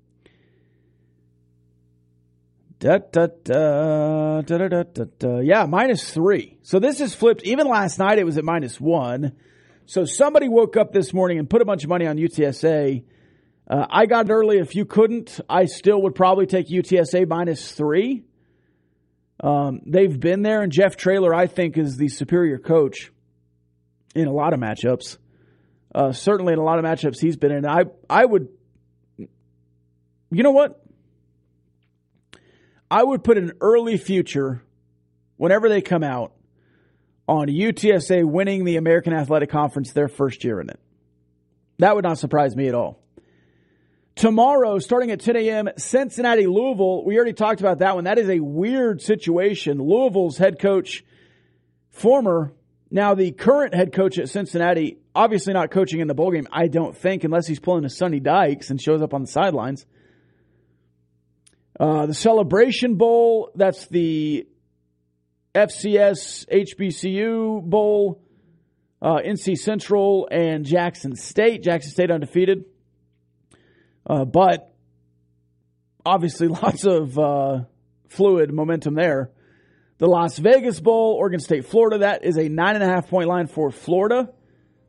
Da, 2.78 2.98
da, 2.98 3.26
da, 3.42 4.42
da, 4.42 4.56
da, 4.56 4.68
da, 4.68 4.82
da, 4.84 5.04
da. 5.18 5.38
Yeah, 5.40 5.66
minus 5.66 6.12
three. 6.12 6.58
So 6.62 6.78
this 6.78 7.00
is 7.00 7.12
flipped. 7.12 7.42
Even 7.42 7.66
last 7.66 7.98
night 7.98 8.18
it 8.18 8.24
was 8.24 8.38
at 8.38 8.44
minus 8.44 8.80
one. 8.80 9.32
So 9.86 10.04
somebody 10.04 10.48
woke 10.48 10.76
up 10.76 10.92
this 10.92 11.12
morning 11.12 11.40
and 11.40 11.50
put 11.50 11.62
a 11.62 11.64
bunch 11.64 11.82
of 11.82 11.88
money 11.88 12.06
on 12.06 12.16
UTSA. 12.16 13.02
Uh, 13.68 13.86
I 13.90 14.06
got 14.06 14.26
it 14.26 14.32
early. 14.32 14.58
If 14.58 14.74
you 14.74 14.86
couldn't, 14.86 15.40
I 15.48 15.66
still 15.66 16.02
would 16.02 16.14
probably 16.14 16.46
take 16.46 16.68
UTSA 16.68 17.28
minus 17.28 17.70
three. 17.72 18.24
Um, 19.40 19.82
they've 19.86 20.18
been 20.18 20.42
there, 20.42 20.62
and 20.62 20.72
Jeff 20.72 20.96
Traylor, 20.96 21.34
I 21.34 21.46
think, 21.46 21.76
is 21.76 21.96
the 21.96 22.08
superior 22.08 22.58
coach 22.58 23.12
in 24.14 24.26
a 24.26 24.32
lot 24.32 24.54
of 24.54 24.60
matchups. 24.60 25.18
Uh, 25.94 26.12
certainly 26.12 26.52
in 26.52 26.58
a 26.58 26.62
lot 26.62 26.78
of 26.78 26.84
matchups 26.84 27.20
he's 27.20 27.36
been 27.36 27.52
in. 27.52 27.66
I 27.66 27.84
I 28.08 28.24
would, 28.24 28.48
you 29.16 29.28
know 30.30 30.50
what? 30.50 30.82
I 32.90 33.02
would 33.02 33.22
put 33.22 33.36
an 33.36 33.52
early 33.60 33.98
future 33.98 34.62
whenever 35.36 35.68
they 35.68 35.82
come 35.82 36.02
out 36.02 36.32
on 37.26 37.48
UTSA 37.48 38.24
winning 38.24 38.64
the 38.64 38.76
American 38.76 39.12
Athletic 39.12 39.50
Conference 39.50 39.92
their 39.92 40.08
first 40.08 40.42
year 40.42 40.60
in 40.60 40.70
it. 40.70 40.80
That 41.78 41.94
would 41.94 42.04
not 42.04 42.18
surprise 42.18 42.56
me 42.56 42.68
at 42.68 42.74
all. 42.74 43.02
Tomorrow, 44.18 44.80
starting 44.80 45.12
at 45.12 45.20
10 45.20 45.36
a.m., 45.36 45.68
Cincinnati, 45.76 46.48
Louisville. 46.48 47.04
We 47.04 47.14
already 47.14 47.34
talked 47.34 47.60
about 47.60 47.78
that 47.78 47.94
one. 47.94 48.02
That 48.02 48.18
is 48.18 48.28
a 48.28 48.40
weird 48.40 49.00
situation. 49.00 49.80
Louisville's 49.80 50.36
head 50.36 50.58
coach, 50.58 51.04
former, 51.90 52.52
now 52.90 53.14
the 53.14 53.30
current 53.30 53.74
head 53.74 53.92
coach 53.92 54.18
at 54.18 54.28
Cincinnati, 54.28 54.98
obviously 55.14 55.52
not 55.52 55.70
coaching 55.70 56.00
in 56.00 56.08
the 56.08 56.14
bowl 56.14 56.32
game, 56.32 56.48
I 56.50 56.66
don't 56.66 56.96
think, 56.96 57.22
unless 57.22 57.46
he's 57.46 57.60
pulling 57.60 57.84
a 57.84 57.88
Sonny 57.88 58.18
Dykes 58.18 58.70
and 58.70 58.82
shows 58.82 59.02
up 59.02 59.14
on 59.14 59.20
the 59.20 59.28
sidelines. 59.28 59.86
Uh, 61.78 62.06
the 62.06 62.14
Celebration 62.14 62.96
Bowl, 62.96 63.52
that's 63.54 63.86
the 63.86 64.48
FCS 65.54 66.44
HBCU 66.48 67.62
Bowl, 67.62 68.20
uh, 69.00 69.20
NC 69.24 69.56
Central 69.58 70.28
and 70.28 70.64
Jackson 70.64 71.14
State. 71.14 71.62
Jackson 71.62 71.92
State 71.92 72.10
undefeated. 72.10 72.64
Uh, 74.08 74.24
but 74.24 74.72
obviously 76.04 76.48
lots 76.48 76.84
of 76.84 77.18
uh, 77.18 77.60
fluid 78.08 78.52
momentum 78.52 78.94
there. 78.94 79.30
The 79.98 80.06
Las 80.06 80.38
Vegas 80.38 80.80
Bowl, 80.80 81.16
Oregon 81.18 81.40
State, 81.40 81.66
Florida. 81.66 81.98
That 81.98 82.24
is 82.24 82.36
a 82.36 82.48
nine 82.48 82.76
and 82.76 82.84
a 82.84 82.86
half 82.86 83.08
point 83.08 83.28
line 83.28 83.48
for 83.48 83.70
Florida. 83.70 84.30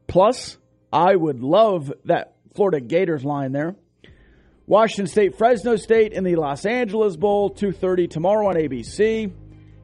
Plus, 0.08 0.58
I 0.94 1.16
would 1.16 1.42
love 1.42 1.92
that 2.06 2.36
Florida 2.56 2.80
Gators 2.80 3.24
line 3.24 3.52
there. 3.52 3.76
Washington 4.68 5.08
State, 5.08 5.36
Fresno 5.36 5.76
State 5.78 6.14
in 6.14 6.24
the 6.24 6.36
Los 6.36 6.64
Angeles 6.64 7.16
Bowl, 7.18 7.50
2.30 7.50 8.08
tomorrow 8.08 8.50
on 8.50 8.56
ABC. 8.56 9.32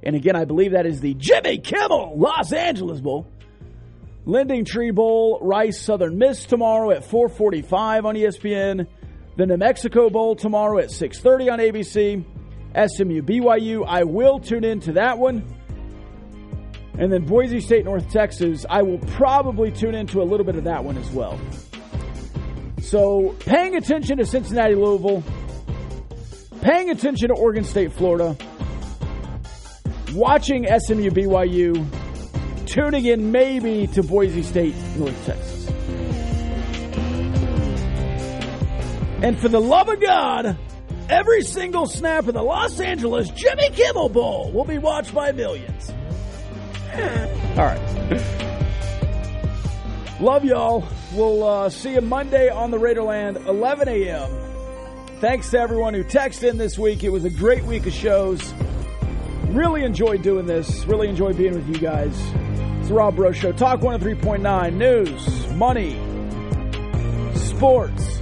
And 0.04 0.16
again, 0.16 0.36
I 0.36 0.46
believe 0.46 0.74
that 0.74 0.86
is 0.86 1.02
the 1.02 1.16
Jimmy 1.16 1.58
Kimmel 1.58 2.14
Los 2.18 2.54
Angeles 2.54 3.02
Bowl. 3.02 3.28
LendingTree 4.28 4.94
Bowl, 4.94 5.40
Rice 5.42 5.82
Southern 5.82 6.20
Miss 6.20 6.46
tomorrow 6.46 6.92
at 6.92 7.04
445 7.04 8.06
on 8.06 8.16
ESPN. 8.16 8.88
The 9.38 9.46
New 9.46 9.58
Mexico 9.58 10.10
Bowl 10.10 10.38
tomorrow 10.38 10.80
at 10.80 10.92
630 10.92 11.50
on 11.50 11.60
ABC. 11.60 12.26
SMU 12.74 13.22
BYU, 13.22 13.86
I 13.88 14.04
will 14.04 14.40
tune 14.40 14.64
in 14.64 14.80
to 14.82 14.94
that 14.94 15.18
one. 15.18 15.46
And 16.98 17.12
then 17.12 17.26
Boise 17.26 17.60
State, 17.60 17.84
North 17.84 18.10
Texas, 18.10 18.66
I 18.70 18.82
will 18.82 19.00
probably 19.00 19.72
tune 19.72 19.94
into 19.94 20.22
a 20.22 20.24
little 20.24 20.46
bit 20.46 20.56
of 20.56 20.64
that 20.64 20.84
one 20.84 20.98
as 20.98 21.10
well. 21.12 21.38
So 22.82 23.36
paying 23.40 23.76
attention 23.76 24.18
to 24.20 24.26
Cincinnati, 24.26 24.76
Louisville, 24.76 25.24
paying 26.62 26.90
attention 26.90 27.28
to 27.30 27.34
Oregon 27.34 27.66
State, 27.66 27.92
Florida, 27.92 28.38
watching 30.14 30.66
SMU 30.66 31.10
BYU, 31.10 31.86
tuning 32.66 33.06
in 33.06 33.34
maybe 33.34 33.88
to 33.88 34.02
Boise 34.02 34.44
State, 34.44 34.76
North 34.96 35.26
Texas. 35.26 35.55
And 39.26 39.40
for 39.40 39.50
the 39.50 39.60
love 39.60 39.90
of 39.90 40.00
God, 40.00 40.56
every 41.10 41.42
single 41.42 41.88
snap 41.88 42.28
of 42.28 42.36
the 42.36 42.44
Los 42.44 42.80
Angeles 42.80 43.28
Jimmy 43.32 43.72
Kimmel 43.72 44.08
Bowl 44.08 44.52
will 44.52 44.66
be 44.66 44.78
watched 44.78 45.16
by 45.16 45.32
millions. 45.32 45.92
All 46.94 47.66
right. 47.66 48.22
Love 50.22 50.46
y'all. 50.46 50.88
We'll 51.12 51.44
uh, 51.44 51.70
see 51.72 51.94
you 51.94 52.02
Monday 52.02 52.50
on 52.50 52.70
the 52.70 52.78
Raiderland, 52.78 53.44
11 53.48 53.90
a.m. 53.90 54.30
Thanks 55.22 55.50
to 55.50 55.60
everyone 55.60 55.96
who 55.96 56.04
texted 56.04 56.48
in 56.48 56.60
this 56.60 56.78
week. 56.78 57.04
It 57.04 57.10
was 57.10 57.26
a 57.26 57.32
great 57.32 57.64
week 57.64 57.88
of 57.88 57.94
shows. 57.94 58.54
Really 59.48 59.84
enjoyed 59.84 60.22
doing 60.22 60.46
this. 60.46 60.86
Really 60.86 61.10
enjoyed 61.10 61.36
being 61.36 61.56
with 61.56 61.68
you 61.68 61.80
guys. 61.80 62.16
It's 62.80 62.90
the 62.90 62.94
Rob 62.94 63.16
Breaux 63.16 63.32
Show. 63.32 63.54
Talk 63.54 63.80
103.9. 63.80 64.74
News, 64.76 65.48
money, 65.56 65.96
sports. 67.36 68.22